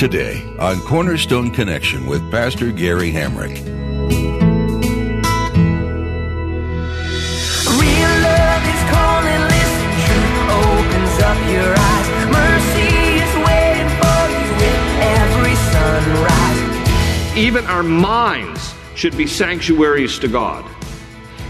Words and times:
Today 0.00 0.40
on 0.58 0.80
Cornerstone 0.80 1.50
Connection 1.50 2.06
with 2.06 2.30
Pastor 2.30 2.72
Gary 2.72 3.12
Hamrick. 3.12 3.50
Real 3.50 3.66
love 8.24 8.64
is 8.64 8.82
calling, 8.88 9.42
listen, 9.52 9.92
truth 10.06 10.56
opens 10.56 11.20
up 11.20 11.36
your 11.52 11.76
eyes. 11.76 12.08
Mercy 12.32 13.20
is 13.20 13.32
waiting 13.44 13.92
for 14.00 14.20
you 14.32 14.48
with 14.56 14.80
every 15.20 15.52
sunrise. 15.68 17.36
Even 17.36 17.66
our 17.66 17.82
minds 17.82 18.72
should 18.94 19.18
be 19.18 19.26
sanctuaries 19.26 20.18
to 20.20 20.28
God. 20.28 20.64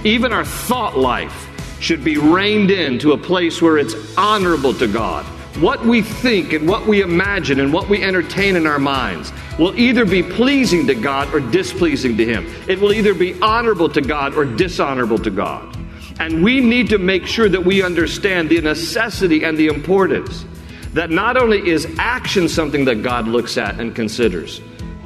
Even 0.02 0.32
our 0.32 0.44
thought 0.44 0.98
life 0.98 1.46
should 1.80 2.02
be 2.02 2.18
reined 2.18 2.72
in 2.72 2.98
to 2.98 3.12
a 3.12 3.16
place 3.16 3.62
where 3.62 3.78
it's 3.78 3.94
honorable 4.18 4.74
to 4.74 4.88
God. 4.88 5.24
What 5.60 5.84
we 5.84 6.00
think 6.00 6.54
and 6.54 6.66
what 6.66 6.86
we 6.86 7.02
imagine 7.02 7.60
and 7.60 7.70
what 7.70 7.86
we 7.86 8.02
entertain 8.02 8.56
in 8.56 8.66
our 8.66 8.78
minds 8.78 9.30
will 9.58 9.78
either 9.78 10.06
be 10.06 10.22
pleasing 10.22 10.86
to 10.86 10.94
God 10.94 11.34
or 11.34 11.40
displeasing 11.40 12.16
to 12.16 12.24
Him. 12.24 12.46
It 12.66 12.80
will 12.80 12.94
either 12.94 13.12
be 13.12 13.38
honorable 13.42 13.90
to 13.90 14.00
God 14.00 14.34
or 14.34 14.46
dishonorable 14.46 15.18
to 15.18 15.30
God. 15.30 15.76
And 16.18 16.42
we 16.42 16.60
need 16.60 16.88
to 16.88 16.98
make 16.98 17.26
sure 17.26 17.46
that 17.50 17.62
we 17.62 17.82
understand 17.82 18.48
the 18.48 18.58
necessity 18.62 19.44
and 19.44 19.58
the 19.58 19.66
importance 19.66 20.46
that 20.94 21.10
not 21.10 21.36
only 21.36 21.68
is 21.68 21.86
action 21.98 22.48
something 22.48 22.86
that 22.86 23.02
God 23.02 23.28
looks 23.28 23.58
at 23.58 23.78
and 23.78 23.94
considers, 23.94 24.62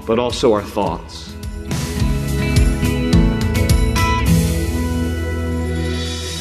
but 0.07 0.21
also 0.21 0.53
our 0.53 0.63
thoughts. 0.63 1.34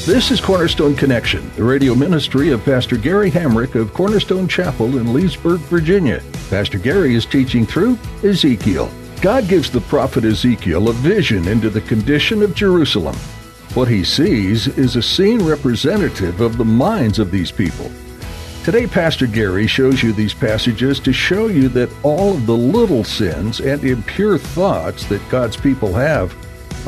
This 0.05 0.31
is 0.31 0.41
Cornerstone 0.41 0.97
Connection, 0.97 1.49
the 1.55 1.63
radio 1.63 1.95
ministry 1.95 2.51
of 2.51 2.65
Pastor 2.65 2.97
Gary 2.97 3.31
Hamrick 3.31 3.73
of 3.75 3.93
Cornerstone 3.93 4.49
Chapel 4.49 4.97
in 4.97 5.13
Leesburg, 5.13 5.61
Virginia. 5.61 6.21
Pastor 6.49 6.77
Gary 6.77 7.15
is 7.15 7.25
teaching 7.25 7.65
through 7.65 7.97
Ezekiel. 8.21 8.91
God 9.21 9.47
gives 9.47 9.71
the 9.71 9.79
prophet 9.79 10.25
Ezekiel 10.25 10.89
a 10.89 10.93
vision 10.93 11.47
into 11.47 11.69
the 11.69 11.79
condition 11.79 12.43
of 12.43 12.53
Jerusalem. 12.53 13.15
What 13.75 13.87
he 13.87 14.03
sees 14.03 14.67
is 14.67 14.97
a 14.97 15.01
scene 15.01 15.41
representative 15.41 16.41
of 16.41 16.57
the 16.57 16.65
minds 16.65 17.17
of 17.17 17.31
these 17.31 17.49
people. 17.49 17.89
Today, 18.65 18.87
Pastor 18.87 19.25
Gary 19.25 19.67
shows 19.67 20.03
you 20.03 20.11
these 20.11 20.33
passages 20.33 20.99
to 20.99 21.13
show 21.13 21.47
you 21.47 21.69
that 21.69 21.89
all 22.03 22.33
of 22.33 22.45
the 22.45 22.57
little 22.57 23.05
sins 23.05 23.61
and 23.61 23.81
impure 23.85 24.37
thoughts 24.37 25.05
that 25.05 25.29
God's 25.29 25.55
people 25.55 25.93
have 25.93 26.35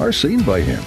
are 0.01 0.11
seen 0.11 0.43
by 0.43 0.59
him. 0.59 0.83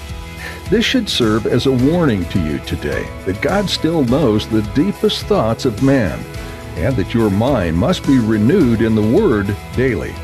This 0.70 0.84
should 0.84 1.08
serve 1.08 1.46
as 1.46 1.64
a 1.64 1.72
warning 1.72 2.26
to 2.26 2.44
you 2.44 2.58
today 2.58 3.08
that 3.24 3.40
God 3.40 3.70
still 3.70 4.04
knows 4.04 4.46
the 4.46 4.60
deepest 4.74 5.24
thoughts 5.24 5.64
of 5.64 5.82
man 5.82 6.22
and 6.76 6.94
that 6.96 7.14
your 7.14 7.30
mind 7.30 7.74
must 7.74 8.06
be 8.06 8.18
renewed 8.18 8.82
in 8.82 8.94
the 8.94 9.00
Word 9.00 9.56
daily. 9.74 10.14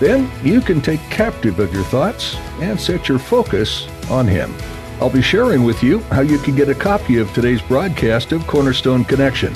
Then 0.00 0.28
you 0.42 0.60
can 0.60 0.80
take 0.80 1.00
captive 1.02 1.60
of 1.60 1.72
your 1.72 1.84
thoughts 1.84 2.34
and 2.60 2.80
set 2.80 3.08
your 3.08 3.20
focus 3.20 3.86
on 4.10 4.26
Him. 4.26 4.52
I'll 5.00 5.08
be 5.08 5.22
sharing 5.22 5.62
with 5.62 5.84
you 5.84 6.00
how 6.10 6.22
you 6.22 6.38
can 6.38 6.56
get 6.56 6.68
a 6.68 6.74
copy 6.74 7.18
of 7.18 7.32
today's 7.32 7.62
broadcast 7.62 8.32
of 8.32 8.44
Cornerstone 8.48 9.04
Connection. 9.04 9.54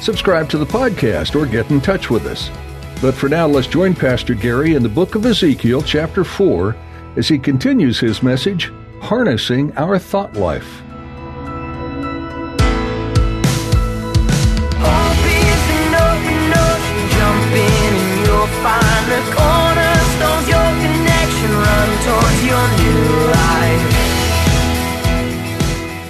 Subscribe 0.00 0.48
to 0.50 0.58
the 0.58 0.64
podcast 0.64 1.34
or 1.34 1.46
get 1.46 1.70
in 1.72 1.80
touch 1.80 2.10
with 2.10 2.26
us. 2.26 2.48
But 3.02 3.14
for 3.14 3.28
now, 3.28 3.48
let's 3.48 3.66
join 3.66 3.94
Pastor 3.94 4.34
Gary 4.34 4.74
in 4.74 4.84
the 4.84 4.88
book 4.88 5.16
of 5.16 5.26
Ezekiel, 5.26 5.82
chapter 5.82 6.22
4, 6.22 6.76
as 7.16 7.26
he 7.26 7.38
continues 7.38 7.98
his 7.98 8.22
message 8.22 8.70
harnessing 9.04 9.70
our 9.76 9.98
thought 9.98 10.32
life. 10.34 10.80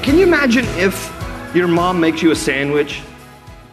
Can 0.04 0.18
you 0.18 0.22
imagine 0.22 0.64
if 0.76 0.94
your 1.52 1.66
mom 1.66 1.98
makes 1.98 2.22
you 2.22 2.30
a 2.30 2.36
sandwich 2.36 3.02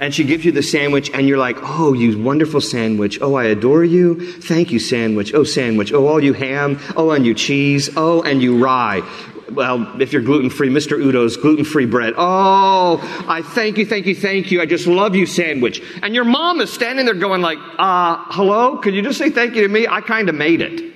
and 0.01 0.13
she 0.15 0.23
gives 0.23 0.43
you 0.43 0.51
the 0.51 0.63
sandwich 0.63 1.11
and 1.13 1.27
you're 1.27 1.37
like, 1.37 1.57
oh, 1.61 1.93
you 1.93 2.21
wonderful 2.21 2.59
sandwich. 2.59 3.19
Oh, 3.21 3.35
I 3.35 3.45
adore 3.45 3.83
you. 3.83 4.33
Thank 4.41 4.71
you, 4.71 4.79
sandwich. 4.79 5.31
Oh, 5.35 5.43
sandwich. 5.43 5.93
Oh, 5.93 6.07
all 6.07 6.21
you 6.21 6.33
ham. 6.33 6.79
Oh, 6.95 7.11
and 7.11 7.23
you 7.23 7.35
cheese. 7.35 7.91
Oh, 7.95 8.23
and 8.23 8.41
you 8.41 8.61
rye. 8.61 9.07
Well, 9.51 10.01
if 10.01 10.11
you're 10.11 10.23
gluten 10.23 10.49
free, 10.49 10.69
Mr. 10.69 10.97
Udi's 10.97 11.37
gluten 11.37 11.65
free 11.65 11.85
bread. 11.85 12.15
Oh, 12.17 13.25
I 13.27 13.43
thank 13.43 13.77
you, 13.77 13.85
thank 13.85 14.07
you, 14.07 14.15
thank 14.15 14.49
you. 14.49 14.59
I 14.59 14.65
just 14.65 14.87
love 14.87 15.15
you, 15.15 15.27
sandwich. 15.27 15.83
And 16.01 16.15
your 16.15 16.23
mom 16.23 16.61
is 16.61 16.73
standing 16.73 17.05
there 17.05 17.13
going 17.13 17.41
like, 17.41 17.59
uh, 17.77 18.25
hello? 18.29 18.77
Could 18.77 18.95
you 18.95 19.03
just 19.03 19.19
say 19.19 19.29
thank 19.29 19.53
you 19.53 19.61
to 19.61 19.67
me? 19.67 19.87
I 19.87 20.01
kind 20.01 20.29
of 20.29 20.35
made 20.35 20.61
it. 20.61 20.93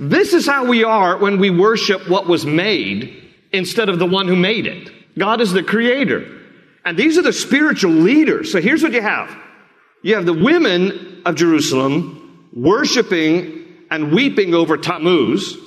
This 0.00 0.32
is 0.32 0.46
how 0.46 0.64
we 0.64 0.82
are 0.82 1.16
when 1.16 1.38
we 1.38 1.50
worship 1.50 2.08
what 2.08 2.26
was 2.26 2.44
made 2.44 3.14
instead 3.52 3.88
of 3.88 4.00
the 4.00 4.06
one 4.06 4.26
who 4.26 4.34
made 4.34 4.66
it. 4.66 4.90
God 5.16 5.40
is 5.40 5.52
the 5.52 5.62
creator. 5.62 6.37
And 6.88 6.96
these 6.96 7.18
are 7.18 7.22
the 7.22 7.34
spiritual 7.34 7.90
leaders. 7.90 8.50
So 8.50 8.62
here's 8.62 8.82
what 8.82 8.92
you 8.92 9.02
have. 9.02 9.30
You 10.00 10.14
have 10.14 10.24
the 10.24 10.32
women 10.32 11.20
of 11.26 11.34
Jerusalem 11.34 12.48
worshiping 12.50 13.66
and 13.90 14.10
weeping 14.10 14.54
over 14.54 14.78
Tammuz. 14.78 15.58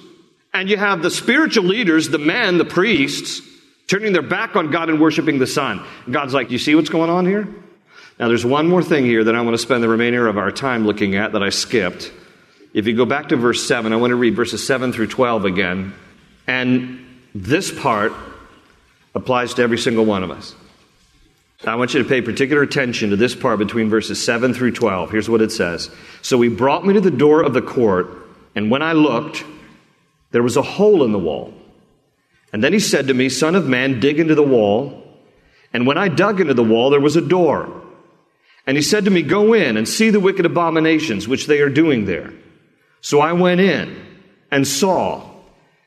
And 0.52 0.68
you 0.68 0.78
have 0.78 1.04
the 1.04 1.12
spiritual 1.12 1.66
leaders, 1.66 2.10
the 2.10 2.18
men, 2.18 2.58
the 2.58 2.66
priests, 2.66 3.48
turning 3.86 4.14
their 4.14 4.24
back 4.24 4.56
on 4.56 4.72
God 4.72 4.90
and 4.90 5.00
worshiping 5.00 5.38
the 5.38 5.46
sun. 5.46 5.86
God's 6.10 6.34
like, 6.34 6.50
you 6.50 6.58
see 6.58 6.74
what's 6.74 6.90
going 6.90 7.12
on 7.12 7.28
here? 7.28 7.48
Now 8.18 8.28
there's 8.28 8.44
one 8.44 8.68
more 8.68 8.82
thing 8.82 9.06
here 9.06 9.24
that 9.26 9.36
I 9.36 9.42
want 9.42 9.54
to 9.54 9.60
spend 9.60 9.84
the 9.84 9.90
remainder 9.90 10.28
of 10.28 10.40
our 10.40 10.52
time 10.52 10.88
looking 10.88 11.14
at 11.14 11.34
that 11.34 11.44
I 11.44 11.50
skipped. 11.50 12.12
If 12.74 12.88
you 12.88 12.98
go 12.98 13.06
back 13.06 13.30
to 13.30 13.36
verse 13.36 13.68
7, 13.68 13.94
I 13.94 13.98
want 13.98 14.10
to 14.10 14.16
read 14.16 14.36
verses 14.36 14.66
7 14.66 14.92
through 14.92 15.08
12 15.08 15.46
again. 15.46 15.94
And 16.48 17.06
this 17.36 17.72
part 17.72 18.12
applies 19.14 19.54
to 19.54 19.62
every 19.62 19.78
single 19.78 20.06
one 20.06 20.24
of 20.24 20.32
us. 20.32 20.56
I 21.66 21.76
want 21.76 21.94
you 21.94 22.02
to 22.02 22.10
pay 22.10 22.22
particular 22.22 22.64
attention 22.64 23.12
to 23.12 23.16
this 23.16 23.36
part 23.36 23.60
between 23.60 23.90
verses 23.90 24.24
7 24.24 24.54
through 24.54 24.72
12. 24.72 25.12
Here's 25.12 25.30
what 25.30 25.42
it 25.42 25.52
says. 25.52 25.92
So 26.24 26.42
he 26.42 26.50
brought 26.50 26.86
me 26.86 26.96
to 26.96 27.02
the 27.02 27.12
door 27.12 27.44
of 27.44 27.54
the 27.54 27.62
court, 27.62 28.08
and 28.56 28.72
when 28.72 28.82
I 28.82 28.94
looked, 28.94 29.44
there 30.32 30.42
was 30.42 30.58
a 30.58 30.64
hole 30.64 31.04
in 31.04 31.12
the 31.12 31.20
wall. 31.20 31.54
And 32.52 32.64
then 32.64 32.74
he 32.74 32.80
said 32.80 33.08
to 33.08 33.14
me, 33.14 33.30
Son 33.30 33.56
of 33.56 33.68
man, 33.68 34.00
dig 34.00 34.20
into 34.20 34.34
the 34.34 34.44
wall. 34.44 35.04
And 35.72 35.86
when 35.86 35.98
I 35.98 36.08
dug 36.08 36.42
into 36.42 36.54
the 36.54 36.64
wall, 36.64 36.90
there 36.90 37.00
was 37.00 37.16
a 37.16 37.22
door. 37.22 37.82
And 38.66 38.76
he 38.76 38.84
said 38.84 39.06
to 39.06 39.12
me, 39.12 39.22
Go 39.22 39.54
in 39.54 39.78
and 39.78 39.88
see 39.88 40.10
the 40.10 40.20
wicked 40.20 40.46
abominations 40.46 41.28
which 41.28 41.46
they 41.46 41.62
are 41.62 41.70
doing 41.70 42.06
there. 42.06 42.34
So 43.02 43.20
I 43.20 43.34
went 43.34 43.62
in 43.62 44.04
and 44.50 44.68
saw, 44.68 45.30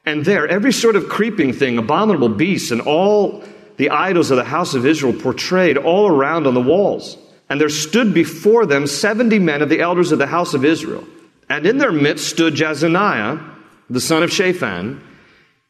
and 0.07 0.25
there 0.25 0.47
every 0.49 0.73
sort 0.73 0.97
of 0.97 1.09
creeping 1.09 1.53
thing, 1.53 1.79
abominable 1.79 2.31
beasts, 2.31 2.71
and 2.71 2.81
all 2.81 3.45
the 3.77 3.91
idols 3.91 4.31
of 4.31 4.37
the 4.37 4.45
house 4.45 4.75
of 4.75 4.87
Israel 4.87 5.13
portrayed 5.13 5.77
all 5.77 6.07
around 6.07 6.47
on 6.47 6.55
the 6.55 6.61
walls. 6.61 7.17
And 7.49 7.61
there 7.61 7.69
stood 7.69 8.15
before 8.15 8.67
them 8.67 8.87
seventy 8.87 9.39
men 9.39 9.63
of 9.63 9.69
the 9.69 9.81
elders 9.81 10.13
of 10.13 10.19
the 10.19 10.27
house 10.27 10.55
of 10.55 10.65
Israel. 10.65 11.05
And 11.49 11.67
in 11.67 11.79
their 11.79 11.93
midst 11.93 12.29
stood 12.29 12.55
Jaazaniah, 12.55 13.55
the 13.91 14.01
son 14.01 14.23
of 14.23 14.33
Shaphan, 14.33 15.03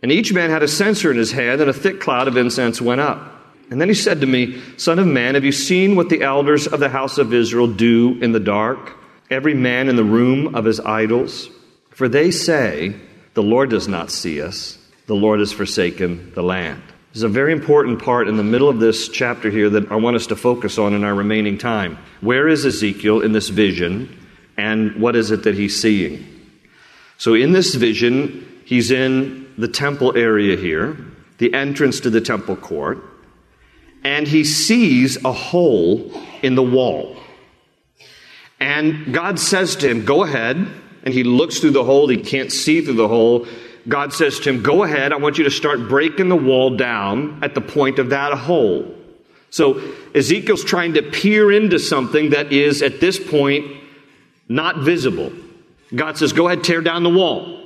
and 0.03 0.13
each 0.13 0.33
man 0.33 0.51
had 0.51 0.63
a 0.63 0.69
censer 0.69 1.11
in 1.11 1.17
his 1.17 1.33
hand, 1.33 1.61
and 1.61 1.71
a 1.71 1.73
thick 1.73 2.01
cloud 2.01 2.29
of 2.29 2.37
incense 2.37 2.81
went 2.81 3.01
up. 3.01 3.35
And 3.71 3.81
then 3.81 3.89
he 3.89 3.95
said 3.95 4.21
to 4.21 4.27
me, 4.27 4.61
Son 4.77 4.99
of 4.99 5.07
man, 5.07 5.35
have 5.35 5.45
you 5.45 5.53
seen 5.53 5.97
what 5.97 6.11
the 6.11 6.23
elders 6.23 6.67
of 6.67 6.79
the 6.79 6.91
house 6.91 7.17
of 7.19 7.33
Israel 7.33 7.67
do 7.67 8.19
in 8.21 8.33
the 8.33 8.41
dark? 8.41 8.93
Every 9.31 9.55
man 9.55 9.89
in 9.89 9.97
the 9.97 10.05
room 10.05 10.55
of 10.55 10.67
his 10.67 10.79
idols? 10.79 11.49
For 11.91 12.09
they 12.09 12.31
say, 12.31 12.95
The 13.33 13.43
Lord 13.43 13.71
does 13.71 13.89
not 13.89 14.11
see 14.11 14.43
us, 14.43 14.79
the 15.07 15.17
Lord 15.17 15.41
has 15.41 15.53
forsaken 15.53 16.33
the 16.35 16.43
land. 16.43 16.83
There's 17.15 17.23
a 17.23 17.29
very 17.29 17.53
important 17.53 18.03
part 18.03 18.27
in 18.27 18.37
the 18.39 18.43
middle 18.43 18.69
of 18.69 18.81
this 18.81 19.09
chapter 19.09 19.49
here 19.49 19.71
that 19.71 19.93
I 19.93 19.95
want 19.95 20.17
us 20.17 20.27
to 20.27 20.37
focus 20.37 20.79
on 20.79 20.95
in 20.95 21.05
our 21.05 21.15
remaining 21.15 21.59
time. 21.59 21.97
Where 22.21 22.49
is 22.49 22.67
Ezekiel 22.67 23.21
in 23.21 23.31
this 23.31 23.51
vision, 23.51 24.19
and 24.57 24.97
what 24.97 25.15
is 25.15 25.31
it 25.31 25.45
that 25.45 25.55
he's 25.55 25.81
seeing? 25.81 26.27
So, 27.17 27.35
in 27.35 27.53
this 27.53 27.77
vision, 27.77 28.63
he's 28.65 28.91
in 28.91 29.49
the 29.57 29.69
temple 29.69 30.17
area 30.17 30.57
here, 30.57 30.97
the 31.39 31.55
entrance 31.55 32.01
to 32.01 32.11
the 32.11 32.21
temple 32.21 32.57
court, 32.57 32.99
and 34.03 34.27
he 34.27 34.43
sees 34.43 35.25
a 35.25 35.33
hole 35.33 36.13
in 36.43 36.57
the 36.57 36.65
wall. 36.65 37.17
And 38.59 39.15
God 39.15 39.39
says 39.39 39.77
to 39.77 39.89
him, 39.89 40.05
Go 40.05 40.25
ahead. 40.25 40.67
And 41.05 41.13
he 41.13 41.23
looks 41.23 41.61
through 41.61 41.73
the 41.73 41.85
hole. 41.85 42.09
He 42.09 42.17
can't 42.17 42.51
see 42.51 42.81
through 42.81 42.95
the 42.95 43.09
hole. 43.09 43.47
God 43.89 44.13
says 44.13 44.41
to 44.41 44.51
him, 44.51 44.63
Go 44.63 44.85
ahead. 44.85 45.13
I 45.13 45.17
want 45.17 45.39
you 45.39 45.45
to 45.45 45.51
start 45.51 45.89
breaking 45.89 46.29
the 46.29 46.37
wall 46.37 46.77
down 46.77 47.43
at 47.43 47.55
the 47.55 47.61
point 47.61 47.99
of 47.99 48.11
that 48.11 48.33
hole. 48.39 48.95
So 49.51 49.81
Ezekiel's 50.15 50.65
trying 50.65 50.95
to 50.95 51.03
peer 51.03 51.53
into 51.53 51.79
something 51.79 52.31
that 52.31 52.53
is, 52.53 52.83
at 52.83 53.01
this 53.01 53.19
point, 53.19 53.67
not 54.49 54.79
visible. 54.79 55.33
God 55.95 56.19
says, 56.19 56.33
Go 56.33 56.49
ahead, 56.49 56.65
tear 56.65 56.81
down 56.81 57.03
the 57.03 57.11
wall. 57.11 57.61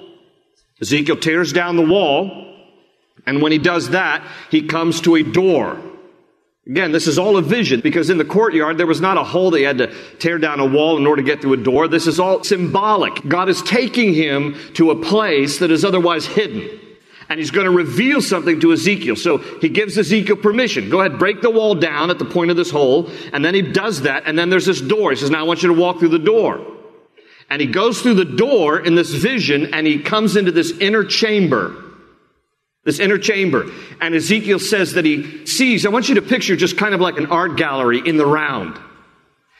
Ezekiel 0.81 1.17
tears 1.17 1.53
down 1.53 1.77
the 1.77 1.87
wall. 1.87 2.47
And 3.27 3.43
when 3.43 3.53
he 3.53 3.59
does 3.59 3.91
that, 3.91 4.27
he 4.51 4.63
comes 4.63 5.01
to 5.03 5.17
a 5.17 5.23
door. 5.23 5.79
Again, 6.69 6.93
this 6.93 7.07
is 7.07 7.19
all 7.19 7.39
a 7.39 7.43
vision 7.43 7.81
because 7.81 8.11
in 8.11 8.19
the 8.19 8.27
courtyard 8.27 8.77
there 8.77 8.87
was 8.87 9.01
not 9.01 9.17
a 9.17 9.25
hole 9.25 9.51
that 9.53 9.63
had 9.63 9.79
to 9.79 9.95
tear 10.19 10.37
down 10.37 10.61
a 10.61 10.67
wall 10.67 10.99
in 10.99 11.07
order 11.07 11.23
to 11.23 11.27
get 11.27 11.41
through 11.41 11.55
a 11.55 11.57
door. 11.57 11.89
This 11.89 12.07
is 12.07 12.21
all 12.21 12.45
symbolic. 12.45 13.27
God 13.27 13.49
is 13.49 13.63
taking 13.63 14.13
him 14.13 14.55
to 14.75 14.91
a 14.91 14.97
place 14.97 15.61
that 15.61 15.71
is 15.71 15.83
otherwise 15.83 16.27
hidden. 16.27 16.79
And 17.31 17.41
he's 17.41 17.51
going 17.51 17.65
to 17.65 17.71
reveal 17.71 18.21
something 18.21 18.61
to 18.61 18.73
Ezekiel. 18.73 19.17
So 19.17 19.39
he 19.39 19.71
gives 19.71 19.97
Ezekiel 19.97 20.37
permission. 20.37 20.91
Go 20.91 21.01
ahead, 21.01 21.19
break 21.19 21.41
the 21.41 21.51
wall 21.51 21.75
down 21.75 22.11
at 22.11 22.19
the 22.19 22.25
point 22.27 22.51
of 22.51 22.57
this 22.59 22.71
hole. 22.71 23.11
And 23.33 23.43
then 23.43 23.55
he 23.55 23.63
does 23.63 24.03
that. 24.03 24.25
And 24.27 24.39
then 24.39 24.51
there's 24.51 24.67
this 24.67 24.81
door. 24.81 25.11
He 25.11 25.17
says, 25.17 25.31
Now 25.31 25.41
I 25.41 25.43
want 25.45 25.63
you 25.63 25.75
to 25.75 25.79
walk 25.79 25.99
through 25.99 26.09
the 26.09 26.19
door. 26.19 26.67
And 27.49 27.63
he 27.63 27.67
goes 27.67 28.03
through 28.03 28.15
the 28.15 28.25
door 28.27 28.79
in 28.79 28.95
this 28.95 29.11
vision 29.11 29.73
and 29.73 29.87
he 29.87 30.01
comes 30.01 30.37
into 30.37 30.53
this 30.53 30.71
inner 30.79 31.05
chamber 31.05 31.88
this 32.89 33.01
inner 33.01 33.19
chamber. 33.19 33.67
And 34.01 34.15
Ezekiel 34.15 34.59
says 34.59 34.95
that 34.95 35.05
he 35.05 35.45
sees, 35.45 35.85
I 35.85 35.91
want 35.91 36.09
you 36.09 36.15
to 36.15 36.23
picture 36.23 36.57
just 36.57 36.79
kind 36.79 36.95
of 36.95 37.03
like 37.03 37.19
an 37.19 37.27
art 37.27 37.59
gallery 37.59 38.01
in 38.03 38.17
the 38.17 38.25
round. 38.25 38.81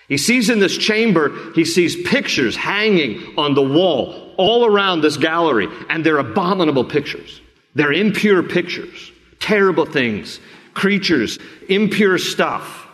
He 0.09 0.17
sees 0.17 0.49
in 0.49 0.61
this 0.61 0.79
chamber, 0.79 1.53
he 1.53 1.67
sees 1.67 1.95
pictures 2.09 2.57
hanging 2.57 3.35
on 3.37 3.53
the 3.53 3.63
wall 3.63 4.33
all 4.39 4.65
around 4.65 5.03
this 5.03 5.19
gallery, 5.19 5.69
and 5.91 6.07
they're 6.07 6.17
abominable 6.17 6.85
pictures. 6.85 7.43
They're 7.75 7.93
impure 7.93 8.43
pictures, 8.43 9.13
terrible 9.41 9.85
things, 9.85 10.41
creatures, 10.73 11.39
impure 11.69 12.17
stuff. 12.17 12.89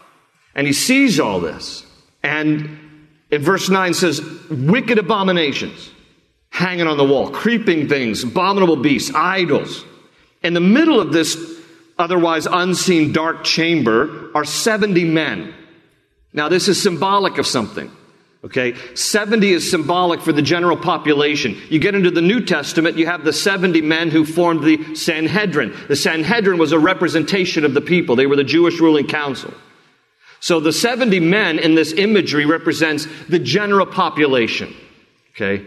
And 0.56 0.66
he 0.66 0.72
sees 0.72 1.20
all 1.20 1.38
this. 1.38 1.86
And 2.24 2.76
in 3.30 3.40
verse 3.40 3.68
9 3.68 3.94
says, 3.94 4.20
wicked 4.50 4.98
abominations 4.98 5.90
hanging 6.50 6.88
on 6.88 6.96
the 6.96 7.04
wall, 7.04 7.30
creeping 7.30 7.88
things, 7.88 8.24
abominable 8.24 8.76
beasts, 8.76 9.14
idols. 9.14 9.84
In 10.44 10.54
the 10.54 10.60
middle 10.60 11.00
of 11.00 11.12
this 11.12 11.36
otherwise 11.98 12.46
unseen 12.46 13.12
dark 13.12 13.44
chamber 13.44 14.30
are 14.34 14.44
70 14.44 15.04
men. 15.04 15.54
Now, 16.32 16.48
this 16.48 16.68
is 16.68 16.82
symbolic 16.82 17.38
of 17.38 17.46
something. 17.46 17.90
Okay? 18.44 18.74
70 18.94 19.52
is 19.52 19.70
symbolic 19.70 20.20
for 20.20 20.32
the 20.32 20.42
general 20.42 20.76
population. 20.76 21.56
You 21.70 21.78
get 21.78 21.94
into 21.94 22.10
the 22.10 22.20
New 22.20 22.44
Testament, 22.44 22.98
you 22.98 23.06
have 23.06 23.24
the 23.24 23.32
70 23.32 23.80
men 23.80 24.10
who 24.10 24.26
formed 24.26 24.62
the 24.62 24.94
Sanhedrin. 24.94 25.74
The 25.88 25.96
Sanhedrin 25.96 26.58
was 26.58 26.72
a 26.72 26.78
representation 26.78 27.64
of 27.64 27.72
the 27.72 27.80
people. 27.80 28.16
They 28.16 28.26
were 28.26 28.36
the 28.36 28.44
Jewish 28.44 28.78
ruling 28.80 29.06
council. 29.06 29.54
So 30.40 30.60
the 30.60 30.74
70 30.74 31.20
men 31.20 31.58
in 31.58 31.74
this 31.74 31.92
imagery 31.94 32.44
represents 32.44 33.06
the 33.30 33.38
general 33.38 33.86
population. 33.86 34.74
Okay? 35.30 35.64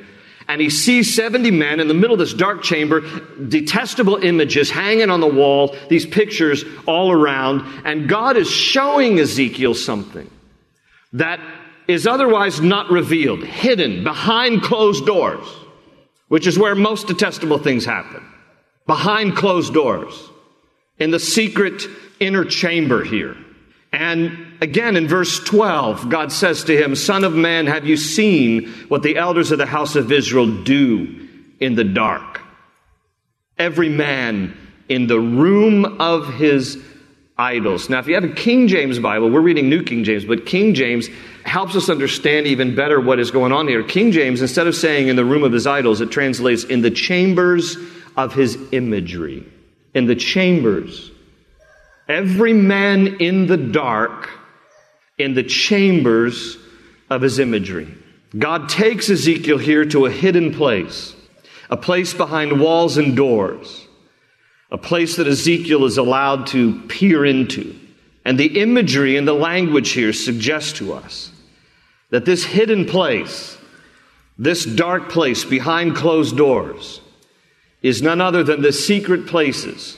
And 0.48 0.62
he 0.62 0.70
sees 0.70 1.14
70 1.14 1.52
men 1.52 1.80
in 1.80 1.88
the 1.88 1.94
middle 1.94 2.14
of 2.14 2.20
this 2.20 2.34
dark 2.34 2.64
chamber, 2.64 3.02
detestable 3.48 4.16
images 4.18 4.70
hanging 4.70 5.10
on 5.10 5.20
the 5.20 5.28
wall, 5.28 5.76
these 5.90 6.06
pictures 6.06 6.64
all 6.86 7.12
around, 7.12 7.62
and 7.86 8.08
God 8.08 8.38
is 8.38 8.50
showing 8.50 9.20
Ezekiel 9.20 9.74
something 9.74 10.30
that 11.14 11.40
is 11.88 12.08
otherwise 12.08 12.62
not 12.62 12.90
revealed, 12.92 13.44
hidden 13.44 14.04
behind 14.04 14.62
closed 14.62 15.06
doors, 15.06 15.48
which 16.28 16.48
is 16.48 16.58
where 16.58 16.76
most 16.76 17.08
detestable 17.08 17.58
things 17.58 17.86
happen. 17.86 18.24
Behind 18.86 19.36
closed 19.36 19.74
doors, 19.74 20.30
in 20.98 21.12
the 21.12 21.20
secret 21.20 21.84
inner 22.20 22.46
chamber 22.46 23.04
here. 23.04 23.36
And 23.92 24.58
again 24.62 24.96
in 24.96 25.08
verse 25.08 25.40
12, 25.40 26.10
God 26.10 26.32
says 26.32 26.64
to 26.66 26.78
him, 26.78 26.96
Son 26.96 27.24
of 27.24 27.34
man, 27.34 27.68
have 27.68 27.86
you 27.86 27.98
seen 27.98 28.68
what 28.90 29.04
the 29.04 29.18
elders 29.18 29.52
of 29.52 29.58
the 29.58 29.66
house 29.66 29.96
of 29.96 30.12
Israel 30.12 30.64
do 30.64 31.28
in 31.60 31.76
the 31.76 31.84
dark? 31.84 32.42
Every 33.58 33.90
man 33.90 34.56
in 34.90 35.08
the 35.08 35.20
room 35.20 36.00
of 36.00 36.34
his 36.34 36.82
idols. 37.38 37.90
Now, 37.90 38.00
if 38.00 38.08
you 38.08 38.16
have 38.16 38.24
a 38.24 38.34
King 38.34 38.68
James 38.68 39.00
Bible, 39.00 39.30
we're 39.30 39.42
reading 39.42 39.70
New 39.70 39.84
King 39.84 40.04
James, 40.04 40.26
but 40.26 40.46
King 40.46 40.74
James 40.74 41.08
helps 41.44 41.76
us 41.76 41.90
understand 41.90 42.48
even 42.48 42.76
better 42.76 43.00
what 43.00 43.20
is 43.20 43.32
going 43.32 43.52
on 43.52 43.68
here. 43.68 43.84
King 43.84 44.12
James, 44.12 44.42
instead 44.42 44.68
of 44.68 44.76
saying 44.76 45.08
in 45.08 45.16
the 45.16 45.26
room 45.26 45.44
of 45.44 45.54
his 45.54 45.68
idols, 45.68 46.02
it 46.02 46.12
translates 46.12 46.64
in 46.64 46.82
the 46.82 46.92
chambers 46.92 47.78
of 48.16 48.34
his 48.34 48.58
imagery. 48.72 49.46
In 49.94 50.08
the 50.08 50.16
chambers 50.16 51.12
every 52.08 52.54
man 52.54 53.08
in 53.20 53.48
the 53.48 53.58
dark 53.58 54.30
in 55.18 55.34
the 55.34 55.44
chambers 55.44 56.58
of 57.10 57.22
his 57.22 57.40
imagery. 57.40 57.94
God 58.38 58.70
takes 58.70 59.10
Ezekiel 59.10 59.58
here 59.58 59.86
to 59.86 60.06
a 60.06 60.12
hidden 60.12 60.54
place, 60.54 61.16
a 61.70 61.78
place 61.78 62.14
behind 62.14 62.60
walls 62.60 62.98
and 62.98 63.16
doors, 63.16 63.88
a 64.70 64.78
place 64.78 65.16
that 65.16 65.28
Ezekiel 65.28 65.86
is 65.86 65.98
allowed 65.98 66.48
to 66.48 66.82
peer 66.88 67.26
into. 67.26 67.76
And 68.26 68.38
the 68.38 68.60
imagery 68.60 69.16
and 69.16 69.28
the 69.28 69.34
language 69.34 69.92
here 69.92 70.12
suggest 70.12 70.76
to 70.78 70.94
us 70.94 71.32
that 72.10 72.26
this 72.26 72.44
hidden 72.44 72.86
place, 72.86 73.58
this 74.38 74.66
dark 74.66 75.10
place 75.10 75.46
behind 75.46 75.96
closed 75.96 76.36
doors, 76.36 77.02
is 77.82 78.02
none 78.02 78.20
other 78.20 78.44
than 78.44 78.62
the 78.62 78.74
secret 78.74 79.28
places 79.28 79.98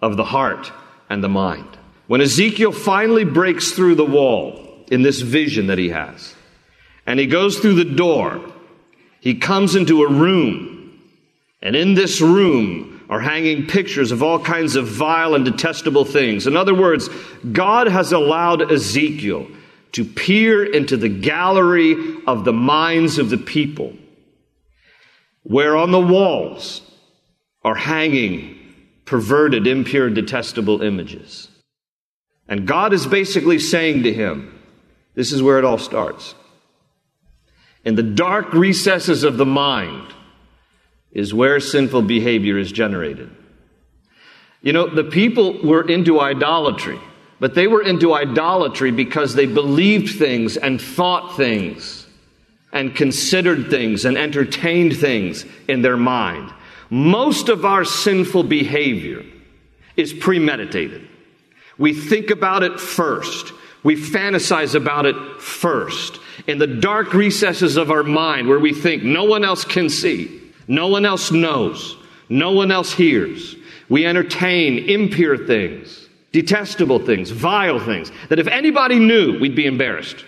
of 0.00 0.16
the 0.16 0.24
heart 0.24 0.72
and 1.08 1.22
the 1.22 1.28
mind. 1.28 1.76
When 2.06 2.20
Ezekiel 2.20 2.72
finally 2.72 3.24
breaks 3.24 3.72
through 3.72 3.96
the 3.96 4.04
wall 4.04 4.84
in 4.90 5.02
this 5.02 5.20
vision 5.20 5.66
that 5.68 5.78
he 5.78 5.88
has, 5.88 6.34
and 7.06 7.18
he 7.18 7.26
goes 7.26 7.58
through 7.58 7.74
the 7.74 7.84
door, 7.84 8.40
he 9.20 9.34
comes 9.34 9.74
into 9.74 10.02
a 10.02 10.10
room, 10.10 11.00
and 11.62 11.74
in 11.74 11.94
this 11.94 12.20
room 12.20 13.04
are 13.08 13.20
hanging 13.20 13.66
pictures 13.66 14.10
of 14.10 14.22
all 14.22 14.38
kinds 14.38 14.76
of 14.76 14.86
vile 14.86 15.34
and 15.34 15.44
detestable 15.44 16.04
things. 16.04 16.46
In 16.46 16.56
other 16.56 16.74
words, 16.74 17.08
God 17.52 17.86
has 17.86 18.12
allowed 18.12 18.70
Ezekiel 18.70 19.46
to 19.92 20.04
peer 20.04 20.64
into 20.64 20.96
the 20.96 21.08
gallery 21.08 21.94
of 22.26 22.44
the 22.44 22.52
minds 22.52 23.18
of 23.18 23.30
the 23.30 23.38
people, 23.38 23.94
where 25.42 25.76
on 25.76 25.92
the 25.92 26.00
walls 26.00 26.82
are 27.62 27.76
hanging 27.76 28.55
perverted, 29.06 29.66
impure, 29.66 30.10
detestable 30.10 30.82
images. 30.82 31.48
And 32.48 32.66
God 32.66 32.92
is 32.92 33.06
basically 33.06 33.58
saying 33.58 34.02
to 34.02 34.12
him, 34.12 34.52
this 35.14 35.32
is 35.32 35.42
where 35.42 35.58
it 35.58 35.64
all 35.64 35.78
starts. 35.78 36.34
In 37.84 37.94
the 37.94 38.02
dark 38.02 38.52
recesses 38.52 39.24
of 39.24 39.38
the 39.38 39.46
mind 39.46 40.12
is 41.12 41.32
where 41.32 41.58
sinful 41.60 42.02
behavior 42.02 42.58
is 42.58 42.70
generated. 42.70 43.30
You 44.60 44.72
know, 44.72 44.88
the 44.88 45.04
people 45.04 45.62
were 45.62 45.88
into 45.88 46.20
idolatry, 46.20 46.98
but 47.38 47.54
they 47.54 47.68
were 47.68 47.82
into 47.82 48.12
idolatry 48.12 48.90
because 48.90 49.34
they 49.34 49.46
believed 49.46 50.18
things 50.18 50.56
and 50.56 50.80
thought 50.80 51.36
things 51.36 52.06
and 52.72 52.94
considered 52.94 53.70
things 53.70 54.04
and 54.04 54.18
entertained 54.18 54.96
things 54.96 55.46
in 55.68 55.82
their 55.82 55.96
mind. 55.96 56.52
Most 56.90 57.48
of 57.48 57.64
our 57.64 57.84
sinful 57.84 58.44
behavior 58.44 59.24
is 59.96 60.12
premeditated. 60.12 61.08
We 61.78 61.92
think 61.92 62.30
about 62.30 62.62
it 62.62 62.80
first. 62.80 63.52
We 63.82 63.96
fantasize 63.96 64.74
about 64.74 65.06
it 65.06 65.16
first. 65.40 66.18
In 66.46 66.58
the 66.58 66.66
dark 66.66 67.12
recesses 67.14 67.76
of 67.76 67.90
our 67.90 68.02
mind 68.02 68.48
where 68.48 68.58
we 68.58 68.72
think 68.72 69.02
no 69.02 69.24
one 69.24 69.44
else 69.44 69.64
can 69.64 69.88
see, 69.88 70.42
no 70.68 70.88
one 70.88 71.04
else 71.04 71.30
knows, 71.30 71.96
no 72.28 72.52
one 72.52 72.70
else 72.70 72.92
hears, 72.92 73.56
we 73.88 74.04
entertain 74.04 74.88
impure 74.88 75.46
things, 75.46 76.08
detestable 76.32 76.98
things, 76.98 77.30
vile 77.30 77.78
things, 77.78 78.10
that 78.28 78.38
if 78.38 78.48
anybody 78.48 78.98
knew, 78.98 79.38
we'd 79.38 79.54
be 79.54 79.66
embarrassed. 79.66 80.24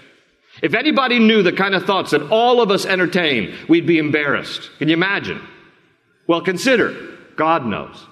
If 0.62 0.74
anybody 0.74 1.18
knew 1.18 1.42
the 1.42 1.52
kind 1.52 1.74
of 1.74 1.84
thoughts 1.84 2.12
that 2.12 2.30
all 2.30 2.60
of 2.60 2.70
us 2.70 2.84
entertain, 2.84 3.54
we'd 3.68 3.86
be 3.86 3.98
embarrassed. 3.98 4.70
Can 4.78 4.88
you 4.88 4.94
imagine? 4.94 5.40
Well, 6.28 6.42
consider 6.42 6.94
God 7.35 7.66
knows. 7.66 8.06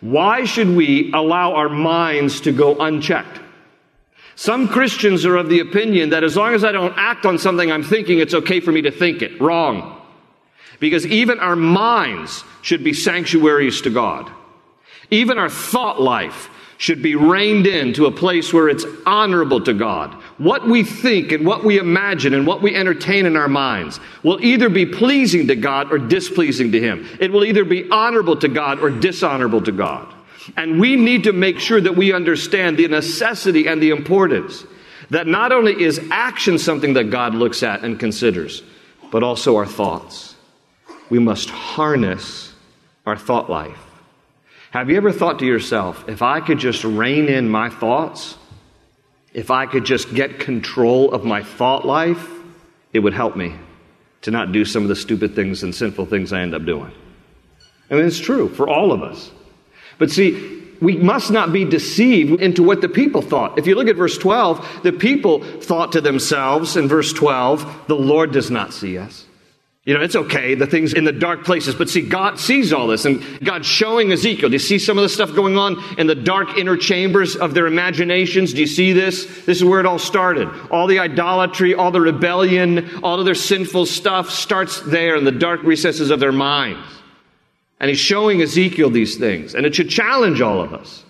Why 0.00 0.44
should 0.44 0.68
we 0.68 1.12
allow 1.12 1.54
our 1.54 1.68
minds 1.68 2.42
to 2.42 2.52
go 2.52 2.78
unchecked? 2.78 3.40
Some 4.36 4.68
Christians 4.68 5.26
are 5.26 5.36
of 5.36 5.48
the 5.48 5.60
opinion 5.60 6.10
that 6.10 6.24
as 6.24 6.36
long 6.36 6.54
as 6.54 6.64
I 6.64 6.72
don't 6.72 6.94
act 6.96 7.26
on 7.26 7.38
something 7.38 7.70
I'm 7.70 7.82
thinking, 7.82 8.20
it's 8.20 8.32
okay 8.32 8.60
for 8.60 8.72
me 8.72 8.82
to 8.82 8.90
think 8.90 9.20
it. 9.20 9.40
Wrong. 9.40 10.00
Because 10.78 11.06
even 11.06 11.38
our 11.40 11.56
minds 11.56 12.44
should 12.62 12.82
be 12.82 12.94
sanctuaries 12.94 13.82
to 13.82 13.90
God. 13.90 14.30
Even 15.10 15.36
our 15.36 15.50
thought 15.50 16.00
life 16.00 16.48
should 16.78 17.02
be 17.02 17.14
reined 17.14 17.66
in 17.66 17.92
to 17.92 18.06
a 18.06 18.10
place 18.10 18.52
where 18.54 18.68
it's 18.68 18.86
honorable 19.04 19.62
to 19.64 19.74
God. 19.74 20.19
What 20.40 20.66
we 20.66 20.82
think 20.82 21.32
and 21.32 21.46
what 21.46 21.64
we 21.64 21.78
imagine 21.78 22.32
and 22.32 22.46
what 22.46 22.62
we 22.62 22.74
entertain 22.74 23.26
in 23.26 23.36
our 23.36 23.46
minds 23.46 24.00
will 24.22 24.42
either 24.42 24.70
be 24.70 24.86
pleasing 24.86 25.48
to 25.48 25.54
God 25.54 25.92
or 25.92 25.98
displeasing 25.98 26.72
to 26.72 26.80
Him. 26.80 27.06
It 27.20 27.30
will 27.30 27.44
either 27.44 27.62
be 27.62 27.90
honorable 27.90 28.36
to 28.38 28.48
God 28.48 28.80
or 28.80 28.88
dishonorable 28.88 29.60
to 29.60 29.72
God. 29.72 30.10
And 30.56 30.80
we 30.80 30.96
need 30.96 31.24
to 31.24 31.34
make 31.34 31.60
sure 31.60 31.78
that 31.78 31.94
we 31.94 32.14
understand 32.14 32.78
the 32.78 32.88
necessity 32.88 33.66
and 33.66 33.82
the 33.82 33.90
importance 33.90 34.64
that 35.10 35.26
not 35.26 35.52
only 35.52 35.78
is 35.78 36.00
action 36.10 36.58
something 36.58 36.94
that 36.94 37.10
God 37.10 37.34
looks 37.34 37.62
at 37.62 37.84
and 37.84 38.00
considers, 38.00 38.62
but 39.10 39.22
also 39.22 39.56
our 39.56 39.66
thoughts. 39.66 40.36
We 41.10 41.18
must 41.18 41.50
harness 41.50 42.54
our 43.04 43.18
thought 43.18 43.50
life. 43.50 43.76
Have 44.70 44.88
you 44.88 44.96
ever 44.96 45.12
thought 45.12 45.40
to 45.40 45.46
yourself, 45.46 46.08
if 46.08 46.22
I 46.22 46.40
could 46.40 46.58
just 46.58 46.82
rein 46.82 47.28
in 47.28 47.46
my 47.50 47.68
thoughts, 47.68 48.38
if 49.32 49.50
I 49.50 49.66
could 49.66 49.84
just 49.84 50.12
get 50.14 50.40
control 50.40 51.12
of 51.12 51.24
my 51.24 51.42
thought 51.42 51.86
life, 51.86 52.28
it 52.92 52.98
would 53.00 53.14
help 53.14 53.36
me 53.36 53.54
to 54.22 54.30
not 54.30 54.52
do 54.52 54.64
some 54.64 54.82
of 54.82 54.88
the 54.88 54.96
stupid 54.96 55.34
things 55.34 55.62
and 55.62 55.74
sinful 55.74 56.06
things 56.06 56.32
I 56.32 56.40
end 56.40 56.54
up 56.54 56.64
doing. 56.64 56.92
I 57.90 57.94
mean, 57.94 58.04
it's 58.04 58.18
true 58.18 58.48
for 58.48 58.68
all 58.68 58.92
of 58.92 59.02
us. 59.02 59.30
But 59.98 60.10
see, 60.10 60.60
we 60.80 60.96
must 60.96 61.30
not 61.30 61.52
be 61.52 61.64
deceived 61.64 62.40
into 62.40 62.62
what 62.62 62.80
the 62.80 62.88
people 62.88 63.22
thought. 63.22 63.58
If 63.58 63.66
you 63.66 63.74
look 63.74 63.88
at 63.88 63.96
verse 63.96 64.16
12, 64.16 64.82
the 64.82 64.92
people 64.92 65.42
thought 65.42 65.92
to 65.92 66.00
themselves 66.00 66.76
in 66.76 66.88
verse 66.88 67.12
12, 67.12 67.86
the 67.86 67.96
Lord 67.96 68.32
does 68.32 68.50
not 68.50 68.72
see 68.72 68.96
us. 68.98 69.26
You 69.86 69.94
know, 69.94 70.02
it's 70.02 70.14
okay, 70.14 70.54
the 70.54 70.66
things 70.66 70.92
in 70.92 71.04
the 71.04 71.12
dark 71.12 71.44
places, 71.44 71.74
but 71.74 71.88
see, 71.88 72.06
God 72.06 72.38
sees 72.38 72.70
all 72.70 72.86
this, 72.86 73.06
and 73.06 73.22
God's 73.42 73.66
showing 73.66 74.12
Ezekiel. 74.12 74.50
Do 74.50 74.52
you 74.52 74.58
see 74.58 74.78
some 74.78 74.98
of 74.98 75.02
the 75.02 75.08
stuff 75.08 75.34
going 75.34 75.56
on 75.56 75.82
in 75.98 76.06
the 76.06 76.14
dark 76.14 76.58
inner 76.58 76.76
chambers 76.76 77.34
of 77.34 77.54
their 77.54 77.66
imaginations? 77.66 78.52
Do 78.52 78.60
you 78.60 78.66
see 78.66 78.92
this? 78.92 79.24
This 79.46 79.56
is 79.56 79.64
where 79.64 79.80
it 79.80 79.86
all 79.86 79.98
started. 79.98 80.48
All 80.70 80.86
the 80.86 80.98
idolatry, 80.98 81.74
all 81.74 81.90
the 81.90 82.00
rebellion, 82.00 83.02
all 83.02 83.18
of 83.18 83.24
their 83.24 83.34
sinful 83.34 83.86
stuff 83.86 84.28
starts 84.28 84.80
there 84.82 85.16
in 85.16 85.24
the 85.24 85.32
dark 85.32 85.62
recesses 85.62 86.10
of 86.10 86.20
their 86.20 86.32
minds. 86.32 86.86
And 87.80 87.88
he's 87.88 87.98
showing 87.98 88.42
Ezekiel 88.42 88.90
these 88.90 89.16
things. 89.16 89.54
And 89.54 89.64
it 89.64 89.74
should 89.74 89.88
challenge 89.88 90.42
all 90.42 90.60
of 90.60 90.74
us. 90.74 91.04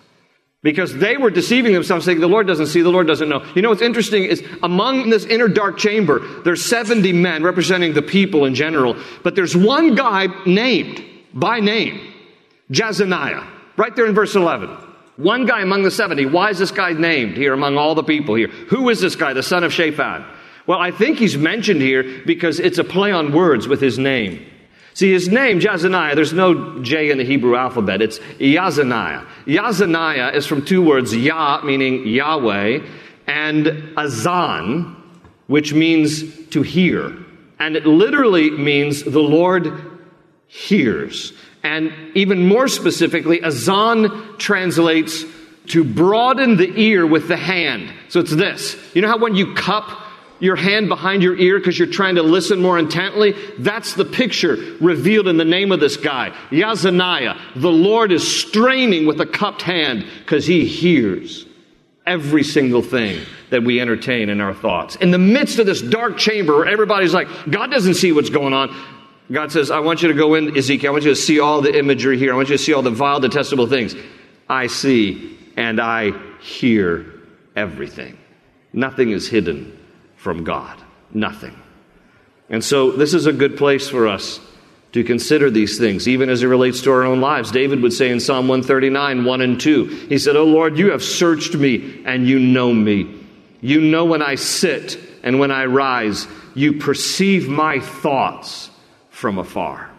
Because 0.62 0.94
they 0.94 1.16
were 1.16 1.30
deceiving 1.30 1.72
themselves, 1.72 2.04
saying, 2.04 2.20
The 2.20 2.28
Lord 2.28 2.46
doesn't 2.46 2.66
see, 2.66 2.82
the 2.82 2.90
Lord 2.90 3.06
doesn't 3.06 3.28
know. 3.28 3.44
You 3.54 3.62
know 3.62 3.70
what's 3.70 3.80
interesting 3.80 4.24
is 4.24 4.44
among 4.62 5.08
this 5.08 5.24
inner 5.24 5.48
dark 5.48 5.78
chamber, 5.78 6.20
there's 6.42 6.64
70 6.64 7.12
men 7.14 7.42
representing 7.42 7.94
the 7.94 8.02
people 8.02 8.44
in 8.44 8.54
general, 8.54 8.96
but 9.22 9.34
there's 9.34 9.56
one 9.56 9.94
guy 9.94 10.28
named 10.44 11.02
by 11.32 11.60
name, 11.60 12.00
Jezaniah, 12.70 13.46
right 13.76 13.94
there 13.96 14.06
in 14.06 14.14
verse 14.14 14.34
11. 14.34 14.68
One 15.16 15.46
guy 15.46 15.62
among 15.62 15.82
the 15.82 15.90
70. 15.90 16.26
Why 16.26 16.50
is 16.50 16.58
this 16.58 16.70
guy 16.70 16.92
named 16.92 17.36
here 17.36 17.52
among 17.52 17.76
all 17.76 17.94
the 17.94 18.02
people 18.02 18.34
here? 18.34 18.48
Who 18.48 18.88
is 18.88 19.00
this 19.00 19.16
guy, 19.16 19.32
the 19.32 19.42
son 19.42 19.64
of 19.64 19.72
Shaphat? 19.72 20.26
Well, 20.66 20.78
I 20.78 20.90
think 20.90 21.18
he's 21.18 21.36
mentioned 21.36 21.80
here 21.80 22.22
because 22.24 22.60
it's 22.60 22.78
a 22.78 22.84
play 22.84 23.12
on 23.12 23.32
words 23.32 23.66
with 23.66 23.80
his 23.80 23.98
name. 23.98 24.46
See, 24.94 25.12
his 25.12 25.28
name, 25.28 25.60
Jaazaniah, 25.60 26.14
there's 26.14 26.32
no 26.32 26.82
J 26.82 27.10
in 27.10 27.18
the 27.18 27.24
Hebrew 27.24 27.56
alphabet. 27.56 28.02
It's 28.02 28.18
Yazaniah. 28.38 29.26
Yazaniah 29.46 30.34
is 30.34 30.46
from 30.46 30.64
two 30.64 30.82
words, 30.82 31.14
Yah, 31.14 31.60
meaning 31.62 32.06
Yahweh, 32.06 32.80
and 33.26 33.92
Azan, 33.96 34.96
which 35.46 35.72
means 35.72 36.48
to 36.48 36.62
hear. 36.62 37.16
And 37.58 37.76
it 37.76 37.86
literally 37.86 38.50
means 38.50 39.02
the 39.02 39.20
Lord 39.20 39.72
hears. 40.48 41.32
And 41.62 41.92
even 42.14 42.46
more 42.46 42.68
specifically, 42.68 43.42
Azan 43.44 44.36
translates 44.38 45.24
to 45.68 45.84
broaden 45.84 46.56
the 46.56 46.72
ear 46.80 47.06
with 47.06 47.28
the 47.28 47.36
hand. 47.36 47.92
So 48.08 48.20
it's 48.20 48.34
this. 48.34 48.76
You 48.94 49.02
know 49.02 49.08
how 49.08 49.18
when 49.18 49.36
you 49.36 49.54
cup 49.54 49.88
your 50.40 50.56
hand 50.56 50.88
behind 50.88 51.22
your 51.22 51.36
ear 51.36 51.58
because 51.58 51.78
you're 51.78 51.88
trying 51.88 52.16
to 52.16 52.22
listen 52.22 52.60
more 52.60 52.78
intently. 52.78 53.34
That's 53.58 53.94
the 53.94 54.04
picture 54.04 54.56
revealed 54.80 55.28
in 55.28 55.36
the 55.36 55.44
name 55.44 55.70
of 55.70 55.80
this 55.80 55.96
guy, 55.96 56.34
Yazaniah. 56.50 57.38
The 57.56 57.70
Lord 57.70 58.10
is 58.10 58.26
straining 58.26 59.06
with 59.06 59.20
a 59.20 59.26
cupped 59.26 59.62
hand 59.62 60.04
because 60.20 60.46
he 60.46 60.64
hears 60.66 61.46
every 62.06 62.42
single 62.42 62.82
thing 62.82 63.24
that 63.50 63.62
we 63.62 63.80
entertain 63.80 64.30
in 64.30 64.40
our 64.40 64.54
thoughts. 64.54 64.96
In 64.96 65.10
the 65.10 65.18
midst 65.18 65.58
of 65.58 65.66
this 65.66 65.82
dark 65.82 66.16
chamber 66.16 66.56
where 66.56 66.66
everybody's 66.66 67.14
like, 67.14 67.28
God 67.48 67.70
doesn't 67.70 67.94
see 67.94 68.12
what's 68.12 68.30
going 68.30 68.54
on. 68.54 68.74
God 69.30 69.52
says, 69.52 69.70
I 69.70 69.78
want 69.78 70.02
you 70.02 70.08
to 70.08 70.14
go 70.14 70.34
in, 70.34 70.56
Ezekiel. 70.56 70.90
I 70.90 70.92
want 70.92 71.04
you 71.04 71.10
to 71.10 71.16
see 71.16 71.38
all 71.38 71.60
the 71.60 71.78
imagery 71.78 72.18
here. 72.18 72.32
I 72.32 72.36
want 72.36 72.48
you 72.48 72.56
to 72.56 72.62
see 72.62 72.72
all 72.72 72.82
the 72.82 72.90
vile, 72.90 73.20
detestable 73.20 73.68
things. 73.68 73.94
I 74.48 74.66
see 74.66 75.38
and 75.56 75.80
I 75.80 76.12
hear 76.40 77.06
everything. 77.54 78.18
Nothing 78.72 79.10
is 79.10 79.28
hidden 79.28 79.79
from 80.20 80.44
God. 80.44 80.78
Nothing. 81.12 81.58
And 82.50 82.62
so, 82.62 82.90
this 82.90 83.14
is 83.14 83.26
a 83.26 83.32
good 83.32 83.56
place 83.56 83.88
for 83.88 84.06
us 84.06 84.38
to 84.92 85.02
consider 85.02 85.50
these 85.50 85.78
things, 85.78 86.06
even 86.06 86.28
as 86.28 86.42
it 86.42 86.46
relates 86.46 86.82
to 86.82 86.90
our 86.90 87.04
own 87.04 87.20
lives. 87.20 87.50
David 87.50 87.80
would 87.80 87.92
say 87.92 88.10
in 88.10 88.20
Psalm 88.20 88.46
139, 88.48 89.24
1 89.24 89.40
and 89.40 89.60
2, 89.60 89.84
he 90.08 90.18
said, 90.18 90.36
Oh 90.36 90.44
Lord, 90.44 90.76
you 90.76 90.90
have 90.90 91.02
searched 91.02 91.54
me 91.54 92.02
and 92.04 92.28
you 92.28 92.38
know 92.38 92.72
me. 92.72 93.14
You 93.62 93.80
know 93.80 94.04
when 94.04 94.20
I 94.20 94.34
sit 94.34 94.98
and 95.22 95.38
when 95.38 95.50
I 95.50 95.64
rise. 95.66 96.26
You 96.54 96.74
perceive 96.74 97.48
my 97.48 97.80
thoughts 97.80 98.70
from 99.10 99.38
afar. 99.38 99.90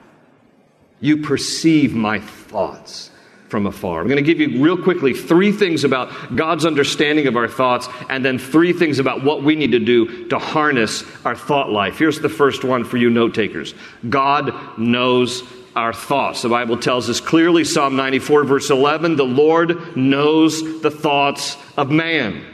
You 1.00 1.18
perceive 1.18 1.96
my 1.96 2.20
thoughts 2.20 3.11
from 3.52 3.68
afar. 3.68 4.00
I'm 4.00 4.08
going 4.08 4.16
to 4.16 4.34
give 4.34 4.40
you 4.40 4.64
real 4.64 4.82
quickly 4.82 5.14
three 5.14 5.52
things 5.52 5.84
about 5.84 6.36
God's 6.36 6.66
understanding 6.66 7.28
of 7.28 7.36
our 7.36 7.50
thoughts, 7.50 7.90
and 8.10 8.24
then 8.24 8.40
three 8.40 8.72
things 8.72 8.98
about 8.98 9.26
what 9.26 9.44
we 9.44 9.56
need 9.56 9.74
to 9.74 9.80
do 9.80 10.30
to 10.30 10.40
harness 10.40 11.04
our 11.26 11.36
thought 11.36 11.70
life. 11.70 12.00
Here's 12.00 12.22
the 12.22 12.30
first 12.30 12.64
one 12.64 12.86
for 12.86 12.96
you 12.96 13.10
note 13.10 13.36
takers 13.36 13.76
God 14.10 14.80
knows 14.80 15.44
our 15.76 15.92
thoughts. 15.92 16.42
The 16.42 16.50
Bible 16.50 16.78
tells 16.78 17.10
us 17.10 17.20
clearly, 17.20 17.66
Psalm 17.66 17.98
94, 17.98 18.46
verse 18.46 18.70
11, 18.70 19.18
the 19.18 19.26
Lord 19.26 19.98
knows 19.98 20.82
the 20.82 20.92
thoughts 20.92 21.58
of 21.78 21.92
man. 21.92 22.46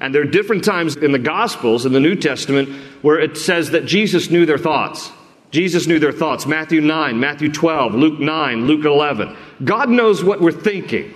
And 0.00 0.14
there 0.14 0.22
are 0.22 0.26
different 0.26 0.64
times 0.64 0.96
in 0.96 1.12
the 1.12 1.18
Gospels, 1.18 1.86
in 1.86 1.92
the 1.92 2.00
New 2.00 2.16
Testament, 2.16 2.68
where 3.02 3.18
it 3.18 3.36
says 3.36 3.70
that 3.70 3.86
Jesus 3.86 4.30
knew 4.30 4.44
their 4.44 4.58
thoughts. 4.58 5.10
Jesus 5.50 5.86
knew 5.86 5.98
their 5.98 6.12
thoughts. 6.12 6.46
Matthew 6.46 6.80
9, 6.80 7.18
Matthew 7.18 7.50
12, 7.50 7.94
Luke 7.94 8.20
9, 8.20 8.66
Luke 8.66 8.84
11. 8.84 9.36
God 9.64 9.88
knows 9.88 10.22
what 10.22 10.40
we're 10.40 10.52
thinking. 10.52 11.12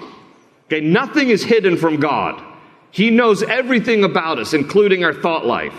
Okay, 0.67 0.81
nothing 0.81 1.29
is 1.29 1.45
hidden 1.45 1.76
from 1.76 2.00
God. 2.00 2.43
He 2.91 3.11
knows 3.11 3.43
everything 3.43 4.05
about 4.05 4.38
us, 4.38 4.55
including 4.55 5.05
our 5.05 5.12
thought 5.12 5.47
life. 5.47 5.75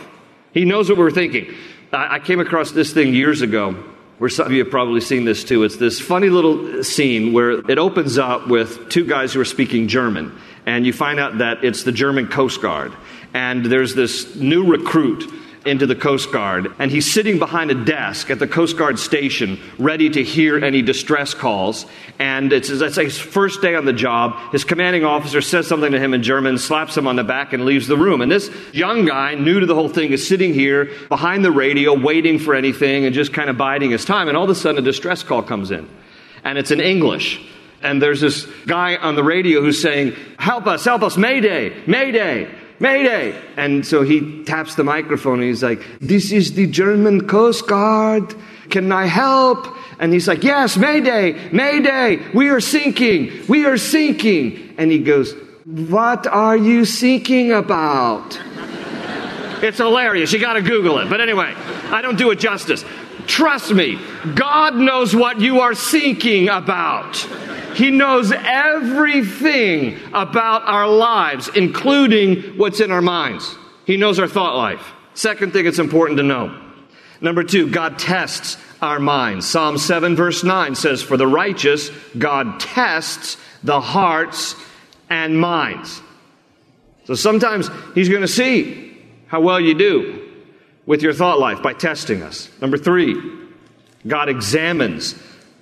He 0.53 0.65
knows 0.65 0.89
what 0.89 0.97
we're 0.97 1.11
thinking. 1.11 1.53
I 1.91 2.19
came 2.19 2.39
across 2.39 2.71
this 2.71 2.93
thing 2.93 3.13
years 3.13 3.41
ago 3.41 3.75
where 4.17 4.29
some 4.29 4.45
of 4.45 4.51
you 4.53 4.63
have 4.63 4.71
probably 4.71 5.01
seen 5.01 5.25
this 5.25 5.43
too. 5.43 5.63
It's 5.63 5.77
this 5.77 5.99
funny 5.99 6.29
little 6.29 6.83
scene 6.83 7.33
where 7.33 7.51
it 7.69 7.77
opens 7.77 8.17
up 8.17 8.47
with 8.47 8.89
two 8.89 9.05
guys 9.05 9.33
who 9.33 9.41
are 9.41 9.45
speaking 9.45 9.87
German. 9.87 10.37
And 10.65 10.85
you 10.85 10.93
find 10.93 11.19
out 11.19 11.39
that 11.39 11.63
it's 11.63 11.83
the 11.83 11.91
German 11.91 12.27
Coast 12.27 12.61
Guard. 12.61 12.93
And 13.33 13.65
there's 13.65 13.95
this 13.95 14.35
new 14.35 14.65
recruit 14.65 15.29
into 15.65 15.87
the 15.87 15.95
Coast 15.95 16.31
Guard, 16.31 16.73
and 16.79 16.91
he's 16.91 17.11
sitting 17.11 17.39
behind 17.39 17.71
a 17.71 17.85
desk 17.85 18.29
at 18.29 18.39
the 18.39 18.47
Coast 18.47 18.77
Guard 18.77 18.99
station, 18.99 19.59
ready 19.79 20.09
to 20.09 20.23
hear 20.23 20.63
any 20.63 20.81
distress 20.81 21.33
calls. 21.33 21.85
And 22.19 22.53
it's, 22.53 22.69
it's 22.69 22.95
his 22.95 23.17
first 23.17 23.61
day 23.61 23.75
on 23.75 23.85
the 23.85 23.93
job. 23.93 24.51
His 24.51 24.63
commanding 24.63 25.03
officer 25.03 25.41
says 25.41 25.67
something 25.67 25.91
to 25.91 25.99
him 25.99 26.13
in 26.13 26.23
German, 26.23 26.57
slaps 26.57 26.95
him 26.95 27.07
on 27.07 27.15
the 27.15 27.23
back, 27.23 27.53
and 27.53 27.65
leaves 27.65 27.87
the 27.87 27.97
room. 27.97 28.21
And 28.21 28.31
this 28.31 28.49
young 28.73 29.05
guy, 29.05 29.35
new 29.35 29.59
to 29.59 29.65
the 29.65 29.75
whole 29.75 29.89
thing, 29.89 30.11
is 30.11 30.27
sitting 30.27 30.53
here 30.53 30.91
behind 31.09 31.43
the 31.43 31.51
radio, 31.51 31.93
waiting 31.93 32.39
for 32.39 32.55
anything 32.55 33.05
and 33.05 33.13
just 33.13 33.33
kind 33.33 33.49
of 33.49 33.57
biding 33.57 33.91
his 33.91 34.05
time. 34.05 34.27
And 34.27 34.37
all 34.37 34.43
of 34.43 34.49
a 34.49 34.55
sudden, 34.55 34.79
a 34.79 34.81
distress 34.81 35.23
call 35.23 35.43
comes 35.43 35.71
in, 35.71 35.89
and 36.43 36.57
it's 36.57 36.71
in 36.71 36.79
English 36.79 37.41
and 37.81 38.01
there's 38.01 38.19
this 38.19 38.47
guy 38.65 38.95
on 38.95 39.15
the 39.15 39.23
radio 39.23 39.61
who's 39.61 39.79
saying, 39.79 40.15
Help 40.39 40.65
us, 40.65 40.83
help 40.83 41.03
us, 41.03 41.17
Mayday, 41.17 41.83
Mayday. 41.85 42.49
Mayday! 42.85 43.35
And 43.57 43.83
so 43.83 44.03
he 44.03 44.43
taps 44.43 44.75
the 44.75 44.83
microphone 44.83 45.39
and 45.39 45.49
he's 45.49 45.63
like, 45.63 45.81
This 45.99 46.31
is 46.31 46.53
the 46.53 46.67
German 46.67 47.27
Coast 47.27 47.67
Guard. 47.67 48.35
Can 48.69 48.91
I 48.91 49.07
help? 49.07 49.67
And 49.97 50.13
he's 50.13 50.27
like, 50.27 50.43
Yes, 50.43 50.77
Mayday! 50.77 51.49
Mayday! 51.51 52.31
We 52.35 52.49
are 52.49 52.59
sinking! 52.59 53.47
We 53.47 53.65
are 53.65 53.77
sinking! 53.77 54.75
And 54.77 54.91
he 54.91 54.99
goes, 54.99 55.33
What 55.65 56.27
are 56.27 56.55
you 56.55 56.85
sinking 56.85 57.51
about? 57.51 58.39
it's 59.63 59.79
hilarious. 59.79 60.31
You 60.31 60.37
gotta 60.37 60.61
Google 60.61 60.99
it. 60.99 61.09
But 61.09 61.21
anyway, 61.21 61.55
I 61.89 62.03
don't 62.03 62.19
do 62.19 62.29
it 62.29 62.37
justice. 62.37 62.85
Trust 63.25 63.73
me, 63.73 63.99
God 64.35 64.75
knows 64.75 65.15
what 65.15 65.41
you 65.41 65.61
are 65.61 65.73
sinking 65.73 66.49
about. 66.49 67.27
He 67.75 67.91
knows 67.91 68.31
everything 68.31 69.99
about 70.13 70.63
our 70.63 70.87
lives, 70.87 71.49
including 71.55 72.57
what's 72.57 72.79
in 72.79 72.89
our 72.89 73.01
minds. 73.01 73.55
He 73.85 73.97
knows 73.97 74.17
our 74.19 74.27
thought 74.27 74.55
life. 74.55 74.93
Second 75.13 75.53
thing 75.53 75.65
it's 75.65 75.79
important 75.79 76.17
to 76.17 76.23
know. 76.23 76.61
Number 77.21 77.43
two, 77.43 77.69
God 77.69 77.99
tests 77.99 78.57
our 78.81 78.99
minds. 78.99 79.47
Psalm 79.47 79.77
7, 79.77 80.15
verse 80.15 80.43
9 80.43 80.75
says, 80.75 81.01
For 81.01 81.17
the 81.17 81.27
righteous, 81.27 81.89
God 82.17 82.59
tests 82.59 83.37
the 83.63 83.81
hearts 83.81 84.55
and 85.09 85.39
minds. 85.39 86.01
So 87.05 87.13
sometimes 87.13 87.69
He's 87.93 88.09
going 88.09 88.21
to 88.21 88.27
see 88.27 88.97
how 89.27 89.41
well 89.41 89.59
you 89.59 89.73
do 89.73 90.21
with 90.85 91.01
your 91.01 91.13
thought 91.13 91.39
life 91.39 91.61
by 91.61 91.73
testing 91.73 92.21
us. 92.21 92.49
Number 92.61 92.77
three, 92.77 93.19
God 94.07 94.29
examines 94.29 95.15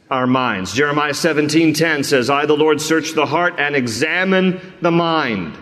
our 0.09 0.27
minds. 0.27 0.73
Jeremiah 0.73 1.13
17:10 1.13 2.03
says, 2.03 2.29
"I 2.29 2.45
the 2.45 2.57
Lord 2.57 2.81
search 2.81 3.13
the 3.13 3.25
heart 3.25 3.55
and 3.57 3.75
examine 3.75 4.59
the 4.81 4.91
mind 4.91 5.53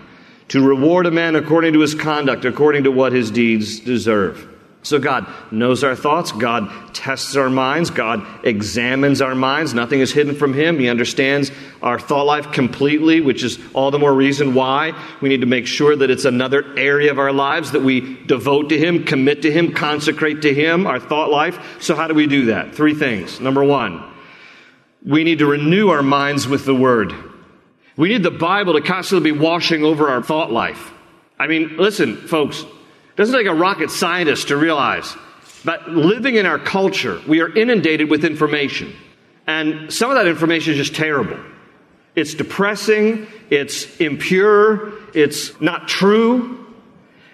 to 0.50 0.62
reward 0.62 1.06
a 1.06 1.12
man 1.12 1.36
according 1.36 1.74
to 1.74 1.80
his 1.80 1.96
conduct, 1.96 2.46
according 2.46 2.84
to 2.84 2.92
what 2.92 3.14
his 3.14 3.32
deeds 3.32 3.80
deserve." 3.80 4.48
So 4.84 4.98
God 4.98 5.28
knows 5.52 5.84
our 5.84 5.96
thoughts, 5.96 6.32
God 6.32 6.68
tests 6.92 7.36
our 7.36 7.52
minds, 7.52 7.92
God 7.92 8.24
examines 8.44 9.22
our 9.22 9.36
minds. 9.36 9.76
Nothing 9.76 10.00
is 10.00 10.12
hidden 10.12 10.34
from 10.34 10.56
him. 10.56 10.80
He 10.80 10.90
understands 10.90 11.52
our 11.84 12.00
thought 12.00 12.26
life 12.26 12.52
completely, 12.52 13.22
which 13.22 13.44
is 13.44 13.60
all 13.74 13.92
the 13.92 14.00
more 14.00 14.14
reason 14.14 14.56
why 14.56 14.94
we 15.22 15.30
need 15.30 15.42
to 15.42 15.48
make 15.48 15.68
sure 15.68 15.96
that 15.96 16.10
it's 16.10 16.26
another 16.26 16.66
area 16.78 17.12
of 17.12 17.20
our 17.20 17.32
lives 17.32 17.72
that 17.74 17.84
we 17.84 18.18
devote 18.26 18.70
to 18.70 18.78
him, 18.78 19.04
commit 19.04 19.44
to 19.44 19.52
him, 19.52 19.72
consecrate 19.72 20.42
to 20.42 20.54
him, 20.54 20.88
our 20.88 21.00
thought 21.00 21.30
life. 21.30 21.60
So 21.80 21.94
how 21.94 22.08
do 22.08 22.16
we 22.16 22.26
do 22.26 22.46
that? 22.46 22.74
Three 22.74 22.96
things. 22.96 23.40
Number 23.40 23.64
1, 23.64 24.02
we 25.06 25.24
need 25.24 25.40
to 25.40 25.46
renew 25.46 25.90
our 25.90 26.04
minds 26.04 26.48
with 26.48 26.66
the 26.66 26.76
word. 26.76 27.14
We 27.98 28.10
need 28.10 28.24
the 28.24 28.32
Bible 28.32 28.74
to 28.74 28.82
constantly 28.82 29.32
be 29.32 29.38
washing 29.38 29.84
over 29.84 30.10
our 30.10 30.22
thought 30.22 30.52
life. 30.52 30.92
I 31.40 31.48
mean, 31.48 31.78
listen, 31.78 32.18
folks, 32.18 32.62
it 32.62 33.16
doesn't 33.16 33.36
take 33.36 33.48
a 33.48 33.54
rocket 33.54 33.92
scientist 33.92 34.50
to 34.50 34.58
realize 34.58 35.16
that 35.66 35.90
living 35.90 36.36
in 36.36 36.46
our 36.46 36.60
culture, 36.60 37.22
we 37.28 37.42
are 37.42 37.54
inundated 37.56 38.10
with 38.10 38.26
information. 38.26 38.96
And 39.48 39.92
some 39.92 40.10
of 40.10 40.18
that 40.18 40.28
information 40.28 40.74
is 40.74 40.78
just 40.78 40.96
terrible. 40.96 41.38
It's 42.16 42.34
depressing, 42.34 43.28
it's 43.50 43.98
impure, 43.98 44.94
it's 45.14 45.60
not 45.62 45.88
true. 45.88 46.61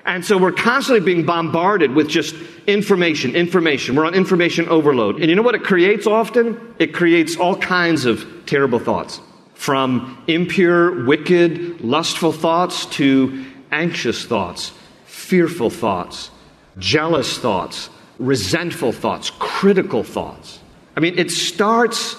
And 0.07 0.23
so 0.23 0.37
we're 0.37 0.53
constantly 0.53 1.03
being 1.05 1.25
bombarded 1.25 1.93
with 1.93 2.07
just 2.07 2.33
information, 2.65 3.35
information. 3.35 3.93
We're 3.93 4.05
on 4.05 4.13
information 4.13 4.69
overload. 4.69 5.19
And 5.19 5.29
you 5.29 5.35
know 5.35 5.41
what 5.41 5.53
it 5.53 5.63
creates 5.63 6.07
often? 6.07 6.75
It 6.79 6.93
creates 6.93 7.35
all 7.35 7.57
kinds 7.57 8.05
of 8.05 8.25
terrible 8.45 8.79
thoughts. 8.79 9.19
From 9.53 10.23
impure, 10.27 11.03
wicked, 11.05 11.81
lustful 11.81 12.31
thoughts 12.31 12.85
to 12.97 13.45
anxious 13.71 14.23
thoughts, 14.23 14.71
fearful 15.05 15.69
thoughts, 15.69 16.31
jealous 16.79 17.37
thoughts, 17.37 17.89
resentful 18.17 18.93
thoughts, 18.93 19.29
critical 19.39 20.03
thoughts. 20.03 20.59
I 20.95 21.01
mean, 21.01 21.19
it 21.19 21.31
starts 21.31 22.15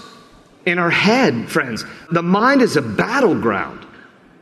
in 0.66 0.78
our 0.78 0.90
head, 0.90 1.48
friends. 1.48 1.86
The 2.10 2.22
mind 2.22 2.60
is 2.60 2.76
a 2.76 2.82
battleground. 2.82 3.86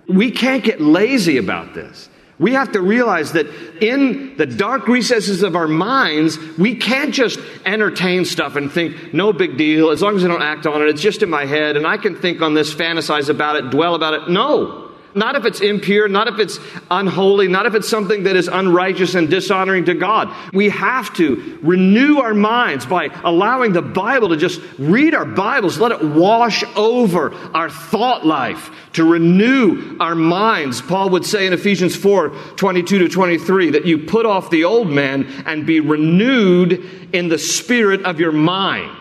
We 0.09 0.33
can't 0.33 0.65
get 0.65 0.81
lazy 0.81 1.37
about 1.37 1.75
this. 1.75 2.09
We 2.39 2.53
have 2.53 2.73
to 2.73 2.83
realize 2.83 3.33
that 3.33 3.47
in 3.83 4.37
the 4.37 4.45
dark 4.45 4.89
recesses 4.89 5.43
of 5.43 5.57
our 5.57 5.69
minds, 5.69 6.39
we 6.59 6.77
can't 6.77 7.15
just 7.15 7.41
entertain 7.65 8.27
stuff 8.27 8.57
and 8.57 8.71
think, 8.71 9.15
no 9.15 9.33
big 9.33 9.57
deal, 9.57 9.91
as 9.91 10.03
long 10.03 10.17
as 10.17 10.25
I 10.25 10.29
don't 10.29 10.43
act 10.43 10.67
on 10.67 10.83
it, 10.83 10.89
it's 10.89 11.01
just 11.01 11.23
in 11.23 11.31
my 11.31 11.47
head, 11.47 11.77
and 11.77 11.87
I 11.87 11.97
can 11.97 12.15
think 12.15 12.43
on 12.43 12.53
this, 12.53 12.75
fantasize 12.75 13.31
about 13.31 13.57
it, 13.57 13.71
dwell 13.71 13.95
about 13.95 14.15
it. 14.15 14.29
No. 14.29 14.86
Not 15.17 15.35
if 15.35 15.47
it's 15.47 15.63
impure, 15.63 16.09
not 16.09 16.29
if 16.29 16.39
it's 16.39 16.61
unholy, 16.91 17.49
not 17.49 17.65
if 17.65 17.75
it's 17.75 17.89
something 17.89 18.25
that 18.25 18.37
is 18.37 18.49
unrighteous 18.49 19.15
and 19.15 19.31
dishonoring 19.31 19.87
to 19.87 19.95
God. 19.95 20.33
We 20.53 20.69
have 20.69 21.13
to 21.15 21.59
renew 21.63 22.19
our 22.19 22.35
minds 22.35 22.85
by 22.85 23.09
allowing 23.25 23.73
the 23.73 23.81
Bible 23.81 24.29
to 24.29 24.37
just 24.37 24.61
read 24.79 25.15
our 25.15 25.25
Bibles, 25.25 25.79
let 25.79 25.91
it 25.91 26.05
wash 26.05 26.63
over 26.77 27.33
our 27.55 27.71
thought 27.71 28.27
life, 28.27 28.71
to 28.93 29.11
renew 29.11 29.97
our 30.01 30.15
minds. 30.15 30.83
Paul 30.83 31.11
would 31.11 31.25
say 31.25 31.47
in 31.47 31.55
Ephesians 31.55 31.97
4 31.97 32.29
22 32.57 32.99
to 32.99 33.09
23 33.09 33.71
that 33.71 33.87
you 33.87 33.99
put 33.99 34.27
off 34.27 34.51
the 34.51 34.65
old 34.65 34.91
man 34.91 35.25
and 35.47 35.65
be 35.65 35.81
renewed 35.81 37.09
in 37.15 37.29
the 37.29 37.39
spirit 37.39 38.05
of 38.05 38.21
your 38.21 38.33
mind. 38.33 38.95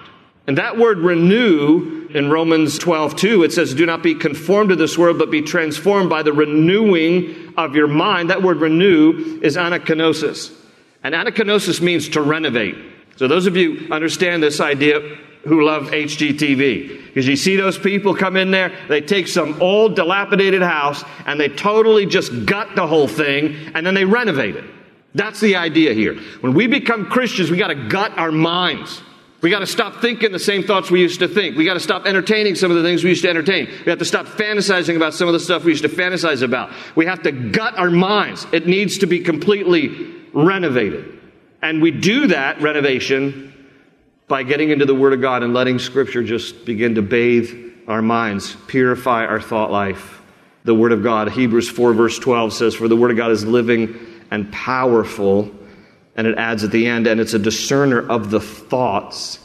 And 0.48 0.58
that 0.58 0.78
word 0.78 1.00
renew 1.00 2.08
in 2.14 2.30
Romans 2.30 2.78
12, 2.78 3.16
2, 3.16 3.44
it 3.44 3.52
says, 3.52 3.74
Do 3.74 3.86
not 3.86 4.04
be 4.04 4.14
conformed 4.14 4.70
to 4.70 4.76
this 4.76 4.98
world, 4.98 5.18
but 5.18 5.32
be 5.32 5.42
transformed 5.42 6.10
by 6.10 6.24
the 6.24 6.34
renewing 6.34 7.54
of 7.58 7.76
your 7.76 7.88
mind. 7.88 8.30
That 8.30 8.44
word 8.44 8.58
renew 8.58 9.40
is 9.42 9.58
anakainosis. 9.58 10.54
And 11.04 11.16
anakainosis 11.16 11.82
means 11.82 12.10
to 12.10 12.22
renovate. 12.22 12.76
So 13.18 13.28
those 13.28 13.48
of 13.48 13.56
you 13.56 13.88
understand 13.92 14.44
this 14.44 14.60
idea 14.60 15.00
who 15.46 15.64
love 15.64 15.86
HGTV. 15.88 17.06
Because 17.06 17.28
you 17.28 17.36
see 17.36 17.56
those 17.56 17.78
people 17.78 18.16
come 18.16 18.36
in 18.36 18.52
there, 18.52 18.72
they 18.88 19.02
take 19.02 19.28
some 19.28 19.62
old 19.62 19.96
dilapidated 19.96 20.62
house 20.62 21.04
and 21.26 21.40
they 21.40 21.48
totally 21.48 22.06
just 22.06 22.46
gut 22.46 22.76
the 22.76 22.86
whole 22.86 23.08
thing 23.08 23.56
and 23.74 23.86
then 23.86 23.94
they 23.94 24.06
renovate 24.06 24.56
it. 24.56 24.66
That's 25.14 25.40
the 25.40 25.56
idea 25.56 25.94
here. 25.94 26.16
When 26.42 26.54
we 26.54 26.68
become 26.68 27.06
Christians, 27.06 27.50
we 27.50 27.58
got 27.58 27.68
to 27.68 27.88
gut 27.88 28.18
our 28.18 28.32
minds. 28.32 29.02
We 29.42 29.50
got 29.50 29.60
to 29.60 29.68
stop 29.68 30.02
thinking 30.02 30.32
the 30.32 30.40
same 30.40 30.64
thoughts 30.64 30.90
we 30.90 31.02
used 31.02 31.20
to 31.20 31.28
think. 31.28 31.56
We 31.56 31.66
got 31.66 31.76
to 31.76 31.80
stop 31.80 32.06
entertaining 32.06 32.56
some 32.56 32.72
of 32.72 32.78
the 32.78 32.84
things 32.84 33.04
we 33.04 33.12
used 33.12 33.24
to 33.24 33.30
entertain. 33.30 33.68
We 33.68 33.90
have 33.90 34.00
to 34.00 34.06
stop 34.06 34.26
fantasizing 34.26 34.96
about 34.96 35.14
some 35.14 35.28
of 35.28 35.34
the 35.34 35.40
stuff 35.40 35.64
we 35.64 35.72
used 35.72 35.84
to 35.84 35.90
fantasize 35.90 36.42
about. 36.42 36.72
We 36.96 37.06
have 37.06 37.22
to 37.24 37.32
gut 37.32 37.78
our 37.78 37.92
minds. 37.92 38.48
It 38.52 38.66
needs 38.66 39.00
to 39.00 39.08
be 39.08 39.20
completely 39.20 40.14
renovated. 40.34 41.20
And 41.62 41.82
we 41.82 41.92
do 41.92 42.28
that 42.28 42.62
renovation 42.62 43.54
by 44.28 44.44
getting 44.44 44.70
into 44.70 44.86
the 44.86 44.96
Word 44.96 45.14
of 45.14 45.22
God 45.22 45.44
and 45.44 45.54
letting 45.54 45.80
Scripture 45.80 46.24
just 46.24 46.66
begin 46.66 46.96
to 46.96 47.02
bathe 47.02 47.74
our 47.88 48.02
minds, 48.02 48.56
purify 48.68 49.26
our 49.26 49.42
thought 49.42 49.72
life. 49.72 50.22
The 50.64 50.74
Word 50.74 50.92
of 50.92 51.04
God, 51.04 51.30
Hebrews 51.30 51.70
4, 51.70 51.94
verse 51.94 52.18
12 52.18 52.54
says, 52.54 52.74
For 52.74 52.88
the 52.88 52.96
Word 52.96 53.12
of 53.12 53.18
God 53.18 53.32
is 53.32 53.46
living 53.46 54.00
and 54.32 54.52
powerful 54.52 55.52
and 56.16 56.28
it 56.28 56.38
adds 56.38 56.64
at 56.64 56.72
the 56.72 56.88
end, 56.88 57.08
and 57.08 57.20
it's 57.20 57.34
a 57.34 57.40
discerner 57.40 58.08
of 58.10 58.30
the 58.32 58.40
thoughts 58.40 59.40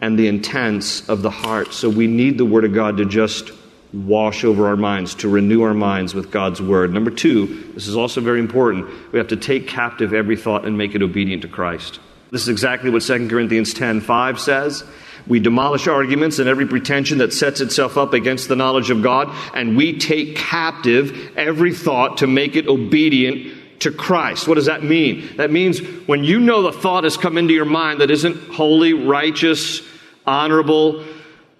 and 0.00 0.18
the 0.18 0.28
intents 0.28 1.08
of 1.08 1.22
the 1.22 1.30
heart. 1.30 1.72
So 1.72 1.88
we 1.88 2.06
need 2.06 2.38
the 2.38 2.44
Word 2.44 2.64
of 2.64 2.74
God 2.74 2.98
to 2.98 3.04
just 3.04 3.50
wash 3.92 4.44
over 4.44 4.66
our 4.66 4.76
minds, 4.76 5.14
to 5.16 5.28
renew 5.28 5.62
our 5.62 5.74
minds 5.74 6.14
with 6.14 6.30
God's 6.30 6.60
Word. 6.60 6.92
Number 6.92 7.10
two, 7.10 7.70
this 7.74 7.86
is 7.86 7.96
also 7.96 8.20
very 8.20 8.40
important. 8.40 8.88
We 9.12 9.18
have 9.18 9.28
to 9.28 9.36
take 9.36 9.68
captive 9.68 10.12
every 10.12 10.36
thought 10.36 10.66
and 10.66 10.76
make 10.76 10.94
it 10.94 11.02
obedient 11.02 11.42
to 11.42 11.48
Christ. 11.48 12.00
This 12.30 12.42
is 12.42 12.48
exactly 12.48 12.90
what 12.90 13.02
2 13.02 13.28
Corinthians 13.28 13.72
10 13.72 14.00
5 14.00 14.40
says. 14.40 14.84
We 15.26 15.40
demolish 15.40 15.88
arguments 15.88 16.38
and 16.38 16.48
every 16.48 16.66
pretension 16.66 17.18
that 17.18 17.32
sets 17.32 17.60
itself 17.60 17.96
up 17.96 18.12
against 18.12 18.48
the 18.48 18.56
knowledge 18.56 18.90
of 18.90 19.02
God, 19.02 19.34
and 19.54 19.76
we 19.76 19.98
take 19.98 20.36
captive 20.36 21.36
every 21.36 21.72
thought 21.72 22.18
to 22.18 22.26
make 22.26 22.54
it 22.54 22.68
obedient 22.68 23.54
to 23.80 23.90
Christ. 23.90 24.48
What 24.48 24.54
does 24.54 24.66
that 24.66 24.82
mean? 24.82 25.36
That 25.36 25.50
means 25.50 25.80
when 26.06 26.24
you 26.24 26.40
know 26.40 26.62
the 26.62 26.72
thought 26.72 27.04
has 27.04 27.16
come 27.16 27.38
into 27.38 27.54
your 27.54 27.64
mind 27.64 28.00
that 28.00 28.10
isn't 28.10 28.54
holy, 28.54 28.92
righteous, 28.92 29.82
honorable, 30.26 31.04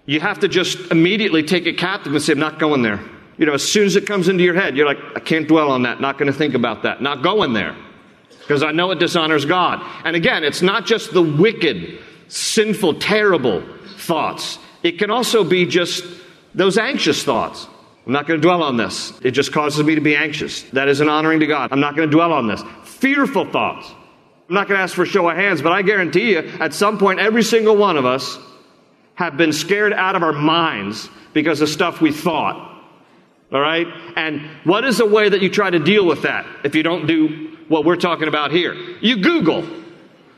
you 0.05 0.19
have 0.19 0.39
to 0.39 0.47
just 0.47 0.91
immediately 0.91 1.43
take 1.43 1.65
it 1.65 1.77
captive 1.77 2.13
and 2.13 2.21
say, 2.21 2.33
I'm 2.33 2.39
not 2.39 2.59
going 2.59 2.81
there. 2.81 2.99
You 3.37 3.45
know, 3.45 3.53
as 3.53 3.69
soon 3.69 3.85
as 3.85 3.95
it 3.95 4.07
comes 4.07 4.29
into 4.29 4.43
your 4.43 4.55
head, 4.55 4.75
you're 4.75 4.87
like, 4.87 4.97
I 5.15 5.19
can't 5.19 5.47
dwell 5.47 5.69
on 5.69 5.83
that, 5.83 6.01
not 6.01 6.17
going 6.17 6.31
to 6.31 6.37
think 6.37 6.55
about 6.55 6.83
that, 6.83 7.01
not 7.01 7.21
going 7.21 7.53
there. 7.53 7.75
Because 8.39 8.63
I 8.63 8.71
know 8.71 8.89
it 8.91 8.99
dishonors 8.99 9.45
God. 9.45 9.85
And 10.05 10.15
again, 10.15 10.43
it's 10.43 10.61
not 10.61 10.85
just 10.85 11.13
the 11.13 11.21
wicked, 11.21 11.99
sinful, 12.29 12.95
terrible 12.95 13.61
thoughts. 13.97 14.57
It 14.83 14.97
can 14.97 15.11
also 15.11 15.43
be 15.43 15.65
just 15.65 16.03
those 16.55 16.77
anxious 16.77 17.23
thoughts. 17.23 17.67
I'm 18.07 18.13
not 18.13 18.25
going 18.25 18.39
to 18.39 18.41
dwell 18.41 18.63
on 18.63 18.77
this. 18.77 19.11
It 19.21 19.31
just 19.31 19.51
causes 19.51 19.85
me 19.85 19.95
to 19.95 20.01
be 20.01 20.15
anxious. 20.15 20.63
That 20.71 20.87
isn't 20.87 21.09
honoring 21.09 21.41
to 21.41 21.45
God. 21.45 21.73
I'm 21.73 21.81
not 21.81 21.93
going 21.93 22.09
to 22.09 22.15
dwell 22.15 22.31
on 22.31 22.47
this. 22.47 22.63
Fearful 22.85 23.51
thoughts. 23.51 23.91
I'm 24.47 24.55
not 24.55 24.69
going 24.69 24.77
to 24.77 24.83
ask 24.83 24.95
for 24.95 25.03
a 25.03 25.05
show 25.05 25.29
of 25.29 25.35
hands, 25.35 25.61
but 25.61 25.73
I 25.73 25.81
guarantee 25.81 26.31
you, 26.31 26.39
at 26.39 26.73
some 26.73 26.97
point, 26.97 27.19
every 27.19 27.43
single 27.43 27.75
one 27.75 27.97
of 27.97 28.05
us 28.05 28.39
have 29.15 29.35
been 29.35 29.51
scared 29.51 29.91
out 29.91 30.15
of 30.15 30.23
our 30.23 30.31
minds 30.31 31.09
because 31.33 31.59
of 31.59 31.67
stuff 31.67 31.99
we 31.99 32.13
thought. 32.13 32.81
All 33.51 33.59
right? 33.59 33.87
And 34.15 34.41
what 34.63 34.85
is 34.85 34.99
the 34.99 35.05
way 35.05 35.27
that 35.27 35.41
you 35.41 35.49
try 35.49 35.69
to 35.69 35.79
deal 35.79 36.05
with 36.05 36.21
that 36.21 36.45
if 36.63 36.75
you 36.75 36.83
don't 36.83 37.07
do 37.07 37.57
what 37.67 37.83
we're 37.83 37.97
talking 37.97 38.29
about 38.29 38.51
here? 38.51 38.73
You 39.01 39.17
Google. 39.17 39.67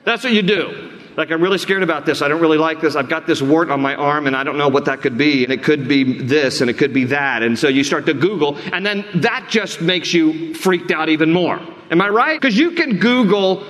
That's 0.06 0.24
what 0.24 0.34
you 0.34 0.42
do. 0.42 0.99
Like, 1.20 1.32
I'm 1.32 1.42
really 1.42 1.58
scared 1.58 1.84
about 1.84 2.06
this. 2.06 2.22
I 2.22 2.30
don't 2.30 2.40
really 2.40 2.58
like 2.58 2.80
this. 2.80 2.96
I've 2.96 3.10
got 3.10 3.28
this 3.28 3.42
wart 3.42 3.70
on 3.70 3.82
my 3.82 3.94
arm 3.94 4.26
and 4.26 4.38
I 4.38 4.46
don't 4.46 4.58
know 4.58 4.70
what 4.70 4.86
that 4.86 5.02
could 5.02 5.18
be. 5.18 5.44
And 5.44 5.52
it 5.52 5.64
could 5.64 5.86
be 5.86 6.18
this 6.18 6.62
and 6.62 6.70
it 6.70 6.78
could 6.78 6.94
be 6.94 7.04
that. 7.04 7.44
And 7.44 7.60
so 7.60 7.68
you 7.68 7.84
start 7.84 8.06
to 8.06 8.14
Google 8.14 8.58
and 8.72 8.86
then 8.86 9.04
that 9.16 9.48
just 9.50 9.82
makes 9.82 10.14
you 10.14 10.54
freaked 10.54 10.92
out 10.92 11.10
even 11.10 11.34
more. 11.34 11.60
Am 11.92 12.00
I 12.00 12.08
right? 12.08 12.40
Because 12.40 12.58
you 12.58 12.72
can 12.72 13.00
Google 13.00 13.66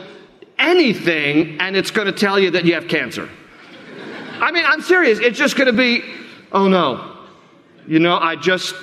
anything 0.59 1.59
and 1.59 1.75
it's 1.75 1.89
going 1.89 2.05
to 2.05 2.11
tell 2.11 2.39
you 2.39 2.51
that 2.51 2.65
you 2.65 2.75
have 2.75 2.87
cancer. 2.87 3.27
I 4.39 4.51
mean, 4.51 4.65
I'm 4.67 4.83
serious. 4.83 5.17
It's 5.17 5.39
just 5.39 5.55
going 5.55 5.65
to 5.65 5.73
be, 5.73 6.03
oh 6.51 6.67
no. 6.67 7.17
You 7.87 7.97
know, 7.97 8.15
I 8.15 8.35
just 8.35 8.75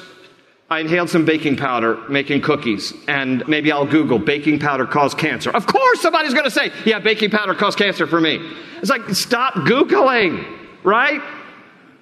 I 0.68 0.80
inhaled 0.80 1.10
some 1.10 1.24
baking 1.24 1.56
powder 1.56 1.96
making 2.08 2.40
cookies, 2.40 2.92
and 3.06 3.46
maybe 3.46 3.70
I'll 3.70 3.86
Google 3.86 4.18
baking 4.18 4.58
powder 4.58 4.84
cause 4.84 5.14
cancer. 5.14 5.50
Of 5.50 5.66
course, 5.66 6.00
somebody's 6.00 6.34
going 6.34 6.44
to 6.44 6.50
say, 6.50 6.72
yeah, 6.84 6.98
baking 6.98 7.30
powder 7.30 7.54
caused 7.54 7.78
cancer 7.78 8.06
for 8.06 8.20
me. 8.20 8.40
It's 8.78 8.90
like, 8.90 9.08
stop 9.10 9.54
Googling, 9.54 10.44
right? 10.82 11.22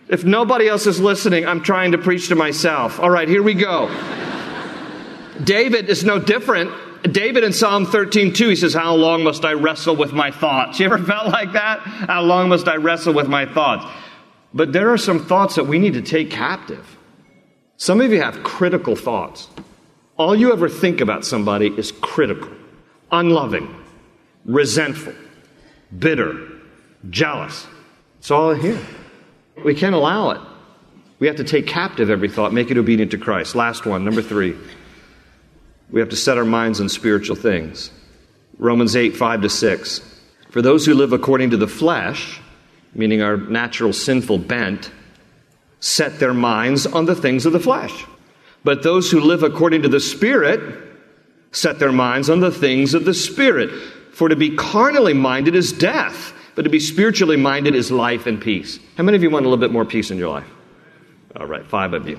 If 0.08 0.24
nobody 0.24 0.66
else 0.66 0.86
is 0.86 0.98
listening, 0.98 1.46
I'm 1.46 1.62
trying 1.62 1.92
to 1.92 1.98
preach 1.98 2.28
to 2.28 2.36
myself. 2.36 2.98
All 3.00 3.10
right, 3.10 3.28
here 3.28 3.42
we 3.42 3.52
go. 3.52 3.88
David 5.42 5.90
is 5.90 6.02
no 6.02 6.18
different. 6.18 6.70
David 7.12 7.44
in 7.44 7.52
Psalm 7.52 7.84
13, 7.84 8.32
2, 8.32 8.48
he 8.48 8.56
says, 8.56 8.72
How 8.72 8.94
long 8.94 9.24
must 9.24 9.44
I 9.44 9.52
wrestle 9.52 9.96
with 9.96 10.12
my 10.14 10.30
thoughts? 10.30 10.80
You 10.84 10.86
ever 10.86 10.98
felt 10.98 11.28
like 11.28 11.52
that? 11.52 11.80
How 11.80 12.22
long 12.22 12.48
must 12.48 12.66
I 12.66 12.76
wrestle 12.76 13.12
with 13.12 13.28
my 13.28 13.44
thoughts? 13.44 13.84
But 14.54 14.72
there 14.72 14.90
are 14.90 14.98
some 14.98 15.24
thoughts 15.24 15.56
that 15.56 15.64
we 15.64 15.78
need 15.78 15.94
to 15.94 16.02
take 16.02 16.30
captive. 16.30 16.96
Some 17.76 18.00
of 18.00 18.12
you 18.12 18.20
have 18.20 18.42
critical 18.42 18.96
thoughts. 18.96 19.48
All 20.16 20.36
you 20.36 20.52
ever 20.52 20.68
think 20.68 21.00
about 21.00 21.24
somebody 21.24 21.66
is 21.66 21.90
critical, 21.90 22.50
unloving, 23.10 23.74
resentful, 24.44 25.14
bitter, 25.98 26.48
jealous. 27.10 27.66
It's 28.18 28.30
all 28.30 28.54
here. 28.54 28.80
We 29.64 29.74
can't 29.74 29.94
allow 29.94 30.30
it. 30.30 30.40
We 31.18 31.26
have 31.26 31.36
to 31.36 31.44
take 31.44 31.66
captive 31.66 32.10
every 32.10 32.28
thought, 32.28 32.52
make 32.52 32.70
it 32.70 32.78
obedient 32.78 33.10
to 33.12 33.18
Christ. 33.18 33.54
Last 33.54 33.86
one, 33.86 34.04
number 34.04 34.22
three. 34.22 34.56
We 35.90 36.00
have 36.00 36.10
to 36.10 36.16
set 36.16 36.38
our 36.38 36.44
minds 36.44 36.80
on 36.80 36.88
spiritual 36.88 37.36
things. 37.36 37.90
Romans 38.58 38.94
8, 38.96 39.16
5 39.16 39.42
to 39.42 39.48
6. 39.48 40.00
For 40.50 40.62
those 40.62 40.86
who 40.86 40.94
live 40.94 41.12
according 41.12 41.50
to 41.50 41.56
the 41.56 41.66
flesh, 41.66 42.40
meaning 42.94 43.22
our 43.22 43.36
natural 43.36 43.92
sinful 43.92 44.38
bent, 44.38 44.90
set 45.84 46.18
their 46.18 46.32
minds 46.32 46.86
on 46.86 47.04
the 47.04 47.14
things 47.14 47.44
of 47.44 47.52
the 47.52 47.60
flesh. 47.60 48.06
But 48.64 48.82
those 48.82 49.10
who 49.10 49.20
live 49.20 49.42
according 49.42 49.82
to 49.82 49.88
the 49.88 50.00
Spirit 50.00 50.82
set 51.52 51.78
their 51.78 51.92
minds 51.92 52.30
on 52.30 52.40
the 52.40 52.50
things 52.50 52.94
of 52.94 53.04
the 53.04 53.12
Spirit. 53.12 53.70
For 54.12 54.30
to 54.30 54.36
be 54.36 54.56
carnally 54.56 55.12
minded 55.12 55.54
is 55.54 55.72
death, 55.72 56.32
but 56.54 56.62
to 56.62 56.70
be 56.70 56.80
spiritually 56.80 57.36
minded 57.36 57.74
is 57.74 57.90
life 57.90 58.26
and 58.26 58.40
peace. 58.40 58.78
How 58.96 59.04
many 59.04 59.16
of 59.16 59.22
you 59.22 59.28
want 59.28 59.44
a 59.44 59.48
little 59.50 59.60
bit 59.60 59.72
more 59.72 59.84
peace 59.84 60.10
in 60.10 60.16
your 60.16 60.30
life? 60.30 60.48
All 61.36 61.46
right, 61.46 61.66
five 61.66 61.92
of 61.92 62.08
you. 62.08 62.18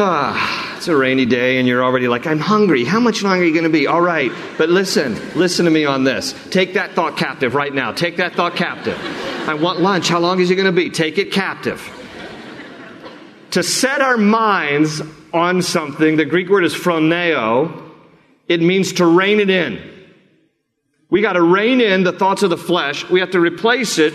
Ah, 0.00 0.76
it's 0.78 0.88
a 0.88 0.96
rainy 0.96 1.26
day 1.26 1.58
and 1.58 1.68
you're 1.68 1.84
already 1.84 2.08
like, 2.08 2.26
I'm 2.26 2.38
hungry. 2.38 2.84
How 2.84 3.00
much 3.00 3.22
longer 3.22 3.42
are 3.42 3.46
you 3.46 3.52
going 3.52 3.64
to 3.64 3.70
be? 3.70 3.86
All 3.86 4.00
right, 4.00 4.32
but 4.56 4.70
listen, 4.70 5.14
listen 5.38 5.66
to 5.66 5.70
me 5.70 5.84
on 5.84 6.04
this. 6.04 6.34
Take 6.48 6.72
that 6.72 6.92
thought 6.92 7.18
captive 7.18 7.54
right 7.54 7.74
now. 7.74 7.92
Take 7.92 8.16
that 8.16 8.32
thought 8.32 8.56
captive. 8.56 8.98
I 9.46 9.52
want 9.52 9.80
lunch. 9.80 10.08
How 10.08 10.20
long 10.20 10.40
is 10.40 10.50
it 10.50 10.54
going 10.54 10.66
to 10.66 10.72
be? 10.72 10.88
Take 10.88 11.18
it 11.18 11.32
captive. 11.32 11.96
To 13.52 13.62
set 13.62 14.00
our 14.00 14.16
minds 14.16 15.00
on 15.32 15.62
something, 15.62 16.16
the 16.16 16.24
Greek 16.24 16.48
word 16.48 16.64
is 16.64 16.74
phroneo, 16.74 17.90
it 18.46 18.60
means 18.60 18.94
to 18.94 19.06
rein 19.06 19.40
it 19.40 19.50
in. 19.50 19.80
We 21.10 21.22
got 21.22 21.34
to 21.34 21.42
rein 21.42 21.80
in 21.80 22.04
the 22.04 22.12
thoughts 22.12 22.42
of 22.42 22.50
the 22.50 22.56
flesh. 22.56 23.08
We 23.08 23.20
have 23.20 23.30
to 23.30 23.40
replace 23.40 23.98
it 23.98 24.12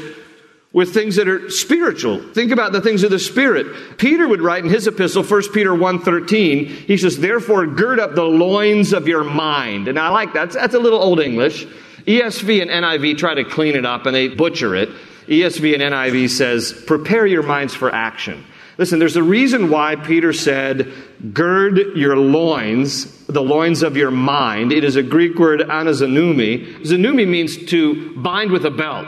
with 0.73 0.93
things 0.93 1.15
that 1.15 1.27
are 1.27 1.49
spiritual. 1.49 2.21
Think 2.33 2.51
about 2.51 2.71
the 2.71 2.81
things 2.81 3.03
of 3.03 3.11
the 3.11 3.19
spirit. 3.19 3.97
Peter 3.97 4.27
would 4.27 4.41
write 4.41 4.63
in 4.63 4.69
his 4.69 4.87
epistle, 4.87 5.23
1 5.23 5.51
Peter 5.53 5.71
1.13, 5.71 6.67
he 6.67 6.97
says, 6.97 7.19
Therefore 7.19 7.67
gird 7.67 7.99
up 7.99 8.15
the 8.15 8.23
loins 8.23 8.91
of 8.91 9.07
your 9.07 9.23
mind. 9.23 9.87
And 9.87 9.99
I 9.99 10.09
like 10.09 10.33
that. 10.33 10.51
That's 10.51 10.73
a 10.73 10.79
little 10.79 11.01
old 11.01 11.19
English. 11.19 11.65
ESV 12.07 12.61
and 12.61 12.71
NIV 12.71 13.17
try 13.17 13.35
to 13.35 13.43
clean 13.43 13.75
it 13.75 13.85
up 13.85 14.05
and 14.05 14.15
they 14.15 14.27
butcher 14.27 14.75
it. 14.75 14.89
ESV 15.27 15.73
and 15.73 15.81
NIV 15.81 16.29
says, 16.29 16.73
prepare 16.85 17.25
your 17.25 17.43
minds 17.43 17.73
for 17.73 17.93
action. 17.93 18.43
Listen, 18.77 18.97
there's 18.97 19.15
a 19.15 19.23
reason 19.23 19.69
why 19.69 19.95
Peter 19.95 20.33
said, 20.33 20.91
gird 21.33 21.95
your 21.95 22.17
loins, 22.17 23.25
the 23.27 23.41
loins 23.41 23.83
of 23.83 23.95
your 23.95 24.12
mind. 24.12 24.71
It 24.71 24.83
is 24.83 24.95
a 24.95 25.03
Greek 25.03 25.38
word, 25.38 25.59
anazonnumi. 25.59 26.81
Zonnumi 26.81 27.27
means 27.27 27.57
to 27.67 28.15
bind 28.17 28.51
with 28.51 28.65
a 28.65 28.71
belt. 28.71 29.07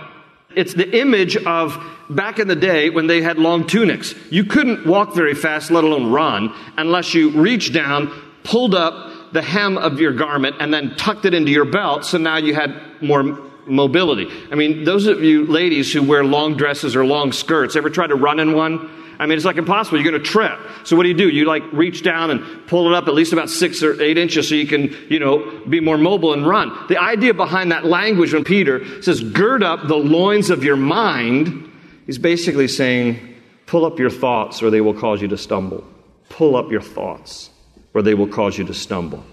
It's 0.55 0.73
the 0.73 0.97
image 0.97 1.35
of 1.35 1.77
back 2.09 2.39
in 2.39 2.47
the 2.47 2.55
day 2.55 2.89
when 2.89 3.07
they 3.07 3.21
had 3.21 3.37
long 3.37 3.65
tunics. 3.65 4.13
You 4.29 4.45
couldn't 4.45 4.85
walk 4.85 5.15
very 5.15 5.33
fast, 5.33 5.71
let 5.71 5.83
alone 5.83 6.11
run, 6.11 6.53
unless 6.77 7.13
you 7.13 7.31
reached 7.31 7.73
down, 7.73 8.13
pulled 8.43 8.75
up 8.75 9.33
the 9.33 9.41
hem 9.41 9.77
of 9.77 9.99
your 9.99 10.13
garment, 10.13 10.55
and 10.59 10.73
then 10.73 10.95
tucked 10.95 11.25
it 11.25 11.33
into 11.33 11.51
your 11.51 11.65
belt, 11.65 12.05
so 12.05 12.17
now 12.17 12.37
you 12.37 12.53
had 12.53 12.79
more 13.01 13.23
mobility. 13.65 14.29
I 14.51 14.55
mean, 14.55 14.83
those 14.83 15.07
of 15.07 15.23
you 15.23 15.45
ladies 15.47 15.91
who 15.91 16.03
wear 16.03 16.23
long 16.23 16.55
dresses 16.55 16.95
or 16.95 17.03
long 17.05 17.31
skirts, 17.31 17.75
ever 17.75 17.89
tried 17.89 18.07
to 18.07 18.15
run 18.15 18.39
in 18.39 18.53
one? 18.53 18.89
I 19.19 19.25
mean, 19.25 19.37
it's 19.37 19.45
like 19.45 19.57
impossible. 19.57 19.99
You're 19.99 20.11
going 20.11 20.21
to 20.21 20.29
trip. 20.29 20.59
So 20.83 20.95
what 20.95 21.03
do 21.03 21.09
you 21.09 21.15
do? 21.15 21.29
You 21.29 21.45
like 21.45 21.63
reach 21.71 22.03
down 22.03 22.31
and 22.31 22.67
pull 22.67 22.87
it 22.87 22.95
up 22.95 23.07
at 23.07 23.13
least 23.13 23.33
about 23.33 23.49
six 23.49 23.81
or 23.83 24.01
eight 24.01 24.17
inches 24.17 24.49
so 24.49 24.55
you 24.55 24.67
can, 24.67 24.95
you 25.09 25.19
know, 25.19 25.61
be 25.67 25.79
more 25.79 25.97
mobile 25.97 26.33
and 26.33 26.47
run. 26.47 26.71
The 26.87 27.01
idea 27.01 27.33
behind 27.33 27.71
that 27.71 27.85
language 27.85 28.33
when 28.33 28.43
Peter 28.43 29.01
says, 29.01 29.23
gird 29.23 29.63
up 29.63 29.87
the 29.87 29.95
loins 29.95 30.49
of 30.49 30.63
your 30.63 30.75
mind, 30.75 31.71
he's 32.05 32.17
basically 32.17 32.67
saying, 32.67 33.35
pull 33.65 33.85
up 33.85 33.99
your 33.99 34.09
thoughts 34.09 34.61
or 34.61 34.69
they 34.69 34.81
will 34.81 34.93
cause 34.93 35.21
you 35.21 35.27
to 35.29 35.37
stumble. 35.37 35.83
Pull 36.29 36.55
up 36.55 36.71
your 36.71 36.81
thoughts 36.81 37.49
or 37.93 38.01
they 38.01 38.13
will 38.13 38.27
cause 38.27 38.57
you 38.57 38.65
to 38.65 38.73
stumble. 38.73 39.23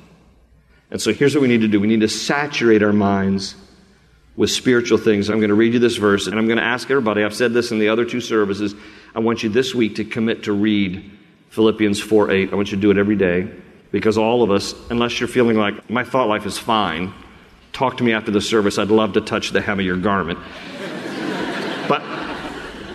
And 0.91 1.01
so 1.01 1.13
here's 1.13 1.35
what 1.35 1.41
we 1.41 1.49
need 1.49 1.63
to 1.63 1.69
do. 1.69 1.81
We 1.81 1.89
need 1.89 2.01
to 2.01 2.09
saturate 2.09 2.83
our 2.83 2.93
minds 2.93 3.57
with 4.37 4.51
spiritual 4.51 4.99
things. 4.99 5.29
I'm 5.29 5.39
going 5.39 5.49
to 5.51 5.55
read 5.55 5.75
you 5.75 5.79
this 5.79 5.97
verse 5.97 6.27
and 6.27 6.39
I'm 6.39 6.47
going 6.47 6.59
to 6.59 6.65
ask 6.65 6.91
everybody, 6.91 7.23
I've 7.23 7.35
said 7.35 7.53
this 7.53 7.71
in 7.71 7.79
the 7.79 7.89
other 7.89 8.05
two 8.05 8.21
services, 8.21 8.75
I 9.15 9.21
want 9.21 9.43
you 9.43 9.49
this 9.49 9.75
week 9.75 9.97
to 9.97 10.05
commit 10.05 10.45
to 10.45 10.53
read 10.53 11.11
Philippians 11.51 12.01
4 12.01 12.31
8. 12.31 12.53
I 12.53 12.57
want 12.57 12.71
you 12.71 12.77
to 12.77 12.81
do 12.81 12.91
it 12.91 12.97
every 12.97 13.17
day 13.17 13.49
because 13.91 14.17
all 14.17 14.43
of 14.43 14.51
us, 14.51 14.75
unless 14.91 15.21
you're 15.21 15.29
feeling 15.29 15.57
like 15.57 15.91
my 15.91 16.03
thought 16.03 16.29
life 16.29 16.47
is 16.47 16.57
fine, 16.57 17.13
talk 17.73 17.99
to 17.99 18.05
me 18.05 18.13
after 18.13 18.31
the 18.31 18.41
service. 18.41 18.79
I'd 18.79 18.89
love 18.89 19.13
to 19.15 19.21
touch 19.21 19.51
the 19.51 19.61
hem 19.61 19.81
of 19.81 19.85
your 19.85 19.99
garment. 19.99 20.39
but 21.89 22.01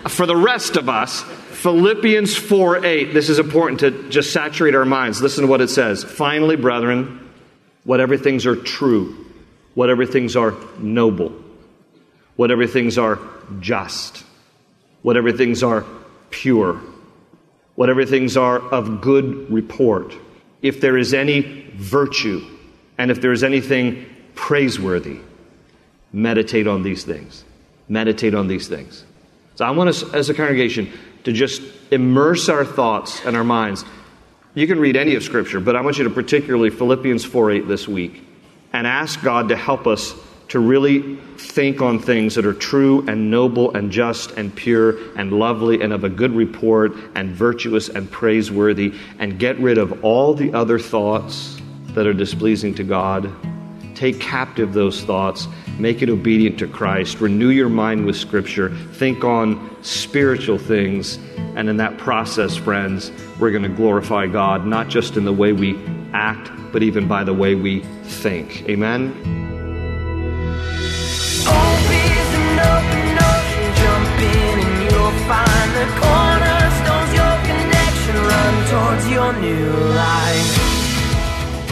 for 0.08 0.26
the 0.26 0.36
rest 0.36 0.76
of 0.76 0.88
us, 0.88 1.22
Philippians 1.22 2.36
4 2.36 2.84
8, 2.84 3.14
this 3.14 3.28
is 3.28 3.38
important 3.38 3.80
to 3.80 4.08
just 4.10 4.32
saturate 4.32 4.74
our 4.74 4.84
minds. 4.84 5.22
Listen 5.22 5.42
to 5.42 5.48
what 5.48 5.60
it 5.60 5.68
says. 5.68 6.02
Finally, 6.02 6.56
brethren, 6.56 7.30
whatever 7.84 8.16
things 8.16 8.44
are 8.44 8.56
true, 8.56 9.27
whatever 9.78 10.04
things 10.04 10.34
are 10.34 10.56
noble, 10.80 11.32
whatever 12.34 12.66
things 12.66 12.98
are 12.98 13.16
just, 13.60 14.24
whatever 15.02 15.30
things 15.30 15.62
are 15.62 15.84
pure, 16.30 16.80
whatever 17.76 18.04
things 18.04 18.36
are 18.36 18.58
of 18.58 19.00
good 19.00 19.48
report, 19.52 20.12
if 20.62 20.80
there 20.80 20.98
is 20.98 21.14
any 21.14 21.70
virtue, 21.76 22.44
and 22.98 23.12
if 23.12 23.20
there 23.20 23.30
is 23.30 23.44
anything 23.44 24.04
praiseworthy, 24.34 25.20
meditate 26.12 26.66
on 26.66 26.82
these 26.82 27.04
things. 27.04 27.44
Meditate 27.88 28.34
on 28.34 28.48
these 28.48 28.66
things. 28.66 29.04
So 29.54 29.64
I 29.64 29.70
want 29.70 29.90
us 29.90 30.02
as 30.12 30.28
a 30.28 30.34
congregation 30.34 30.92
to 31.22 31.30
just 31.30 31.62
immerse 31.92 32.48
our 32.48 32.64
thoughts 32.64 33.24
and 33.24 33.36
our 33.36 33.44
minds. 33.44 33.84
You 34.54 34.66
can 34.66 34.80
read 34.80 34.96
any 34.96 35.14
of 35.14 35.22
Scripture, 35.22 35.60
but 35.60 35.76
I 35.76 35.82
want 35.82 35.98
you 35.98 36.04
to 36.04 36.10
particularly 36.10 36.70
Philippians 36.70 37.24
4 37.24 37.52
8 37.52 37.68
this 37.68 37.86
week 37.86 38.24
and 38.78 38.86
ask 38.86 39.20
God 39.24 39.48
to 39.48 39.56
help 39.56 39.88
us 39.88 40.14
to 40.46 40.60
really 40.60 41.16
think 41.36 41.82
on 41.82 41.98
things 41.98 42.36
that 42.36 42.46
are 42.46 42.54
true 42.54 43.04
and 43.08 43.28
noble 43.28 43.74
and 43.74 43.90
just 43.90 44.30
and 44.30 44.54
pure 44.54 44.96
and 45.16 45.32
lovely 45.32 45.82
and 45.82 45.92
of 45.92 46.04
a 46.04 46.08
good 46.08 46.30
report 46.30 46.92
and 47.16 47.30
virtuous 47.30 47.88
and 47.88 48.08
praiseworthy 48.08 48.94
and 49.18 49.36
get 49.40 49.58
rid 49.58 49.78
of 49.78 50.04
all 50.04 50.32
the 50.32 50.54
other 50.54 50.78
thoughts 50.78 51.60
that 51.88 52.06
are 52.06 52.14
displeasing 52.14 52.72
to 52.72 52.84
God. 52.84 53.28
Take 53.96 54.20
captive 54.20 54.72
those 54.72 55.02
thoughts, 55.02 55.48
make 55.76 56.00
it 56.00 56.08
obedient 56.08 56.56
to 56.60 56.68
Christ, 56.68 57.20
renew 57.20 57.48
your 57.48 57.68
mind 57.68 58.06
with 58.06 58.14
Scripture, 58.14 58.72
think 58.92 59.24
on 59.24 59.76
spiritual 59.82 60.56
things, 60.56 61.18
and 61.56 61.68
in 61.68 61.78
that 61.78 61.98
process, 61.98 62.54
friends, 62.54 63.10
we're 63.40 63.50
going 63.50 63.64
to 63.64 63.68
glorify 63.68 64.28
God, 64.28 64.64
not 64.66 64.86
just 64.86 65.16
in 65.16 65.24
the 65.24 65.32
way 65.32 65.52
we 65.52 65.76
act, 66.12 66.50
but 66.72 66.82
even 66.82 67.06
by 67.06 67.24
the 67.24 67.34
way 67.34 67.54
we 67.54 67.80
think. 68.04 68.68
Amen. 68.68 69.12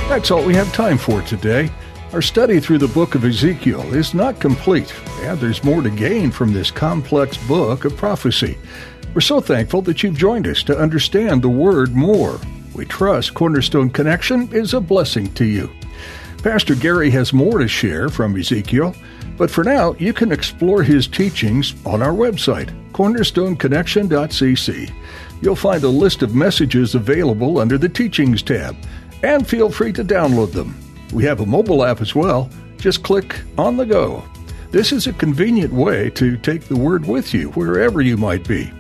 That's 0.09 0.31
all 0.31 0.45
we 0.45 0.55
have 0.55 0.73
time 0.73 0.99
for 0.99 1.21
today. 1.23 1.69
Our 2.13 2.23
study 2.23 2.61
through 2.61 2.79
the 2.79 2.89
book 2.89 3.15
of 3.15 3.25
Ezekiel 3.25 3.93
is 3.93 4.15
not 4.15 4.41
complete, 4.41 4.95
and 5.21 5.39
there's 5.39 5.65
more 5.65 5.83
to 5.83 5.91
gain 5.91 6.31
from 6.31 6.53
this 6.53 6.71
complex 6.71 7.37
book 7.37 7.85
of 7.85 7.97
prophecy. 7.97 8.57
We're 9.15 9.21
so 9.21 9.41
thankful 9.41 9.83
that 9.83 10.03
you've 10.03 10.17
joined 10.17 10.47
us 10.47 10.63
to 10.65 10.79
understand 10.79 11.43
the 11.43 11.49
Word 11.49 11.95
more. 11.95 12.41
We 12.77 12.85
trust 12.85 13.33
Cornerstone 13.33 13.89
Connection 13.89 14.53
is 14.53 14.75
a 14.75 14.83
blessing 14.83 15.33
to 15.33 15.47
you. 15.47 15.71
Pastor 16.43 16.75
Gary 16.75 17.09
has 17.09 17.33
more 17.33 17.59
to 17.59 17.67
share 17.67 18.11
from 18.11 18.37
Ezekiel, 18.37 18.95
but 19.39 19.51
for 19.51 19.65
now, 19.65 19.95
you 19.95 20.13
can 20.13 20.31
explore 20.31 20.83
his 20.83 21.09
teachings 21.09 21.75
on 21.87 22.03
our 22.03 22.13
website, 22.13 22.69
cornerstoneconnection.cc. 22.93 24.93
You'll 25.41 25.57
find 25.57 25.85
a 25.85 25.89
list 25.89 26.23
of 26.23 26.35
messages 26.35 26.95
available 26.95 27.59
under 27.59 27.79
the 27.79 27.89
Teachings 27.89 28.43
tab, 28.43 28.77
and 29.23 29.49
feel 29.49 29.71
free 29.71 29.95
to 29.95 30.05
download 30.05 30.53
them. 30.53 30.77
We 31.15 31.25
have 31.25 31.41
a 31.41 31.47
mobile 31.47 31.83
app 31.83 32.03
as 32.03 32.15
well. 32.15 32.51
Just 32.77 33.03
click 33.03 33.41
on 33.57 33.79
the 33.79 33.87
go. 33.87 34.23
This 34.71 34.93
is 34.93 35.07
a 35.07 35.15
convenient 35.15 35.73
way 35.73 36.11
to 36.11 36.37
take 36.37 36.65
the 36.65 36.77
Word 36.77 37.07
with 37.07 37.33
you 37.33 37.49
wherever 37.53 38.03
you 38.03 38.19
might 38.19 38.47
be. 38.47 38.71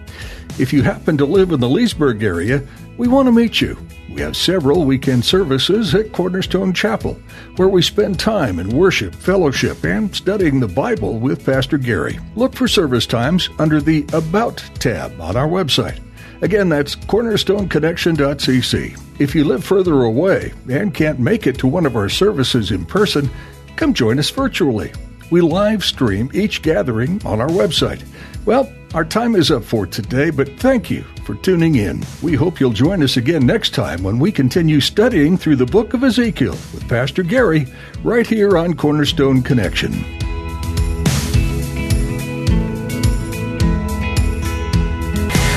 If 0.59 0.73
you 0.73 0.83
happen 0.83 1.19
to 1.19 1.27
live 1.27 1.53
in 1.53 1.61
the 1.61 1.69
Leesburg 1.69 2.23
area, 2.23 2.63
We 2.99 3.09
want 3.09 3.27
to 3.27 3.33
meet 3.33 3.61
you. 3.61 3.77
We 4.11 4.23
have 4.23 4.39
several 4.39 4.87
weekend 4.87 5.23
services 5.23 5.95
at 5.95 6.13
Cornerstone 6.13 6.73
Chapel 6.73 7.21
where 7.57 7.69
we 7.69 7.83
spend 7.83 8.19
time 8.19 8.59
in 8.59 8.71
worship, 8.71 9.15
fellowship, 9.15 9.85
and 9.85 10.17
studying 10.17 10.61
the 10.61 10.69
Bible 10.69 11.19
with 11.19 11.45
Pastor 11.45 11.77
Gary. 11.77 12.19
Look 12.37 12.55
for 12.55 12.67
service 12.67 13.05
times 13.05 13.51
under 13.59 13.83
the 13.83 14.07
About 14.15 14.65
tab 14.79 15.21
on 15.21 15.37
our 15.37 15.47
website. 15.47 16.01
Again, 16.41 16.71
that's 16.71 16.97
cornerstoneconnection.cc. 16.97 19.21
If 19.21 19.35
you 19.35 19.45
live 19.45 19.63
further 19.63 20.05
away 20.05 20.55
and 20.71 20.95
can't 20.95 21.19
make 21.19 21.47
it 21.47 21.59
to 21.59 21.67
one 21.67 21.85
of 21.85 21.97
our 21.97 22.09
services 22.09 22.71
in 22.71 22.87
person, 22.87 23.29
come 23.77 23.93
join 23.93 24.19
us 24.19 24.31
virtually. 24.31 24.91
We 25.31 25.41
live 25.41 25.85
stream 25.85 26.31
each 26.33 26.63
gathering 26.63 27.21
on 27.25 27.41
our 27.41 27.49
website. 27.49 28.05
Well, 28.45 28.73
our 28.95 29.05
time 29.05 29.35
is 29.35 29.51
up 29.51 29.65
for 29.65 29.85
today, 29.87 30.31
but 30.31 30.49
thank 30.61 30.89
you 30.89 31.03
for 31.25 31.35
tuning 31.35 31.75
in. 31.75 32.05
We 32.23 32.35
hope 32.35 32.61
you'll 32.61 32.71
join 32.71 33.03
us 33.03 33.17
again 33.17 33.45
next 33.45 33.75
time 33.75 34.05
when 34.05 34.21
we 34.21 34.31
continue 34.31 34.81
studying 34.81 35.37
through 35.37 35.57
the 35.57 35.67
book 35.67 35.95
of 35.95 36.05
Ezekiel 36.05 36.53
with 36.73 36.89
Pastor 36.89 37.25
Gary 37.25 37.67
right 38.05 38.27
here 38.27 38.57
on 38.57 38.75
Cornerstone 38.75 39.43
Connection. 39.43 39.91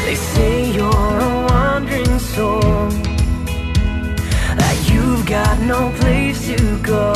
They 0.03 0.15
say 0.15 0.71
you're 0.71 0.89
a 0.89 1.47
wandering 1.49 2.19
soul, 2.19 2.89
that 4.57 4.89
you've 4.91 5.27
got 5.27 5.59
no 5.61 5.91
place 5.99 6.47
to 6.47 6.81
go, 6.81 7.13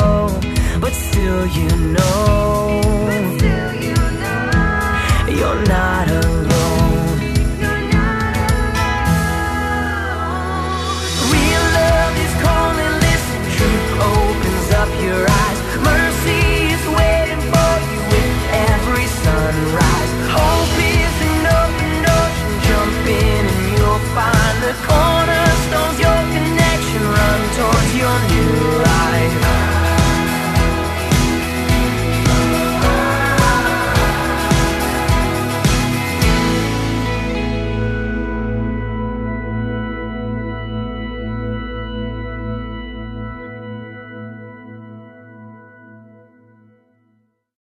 still 1.14 1.46
you 1.46 1.76
know. 1.92 3.43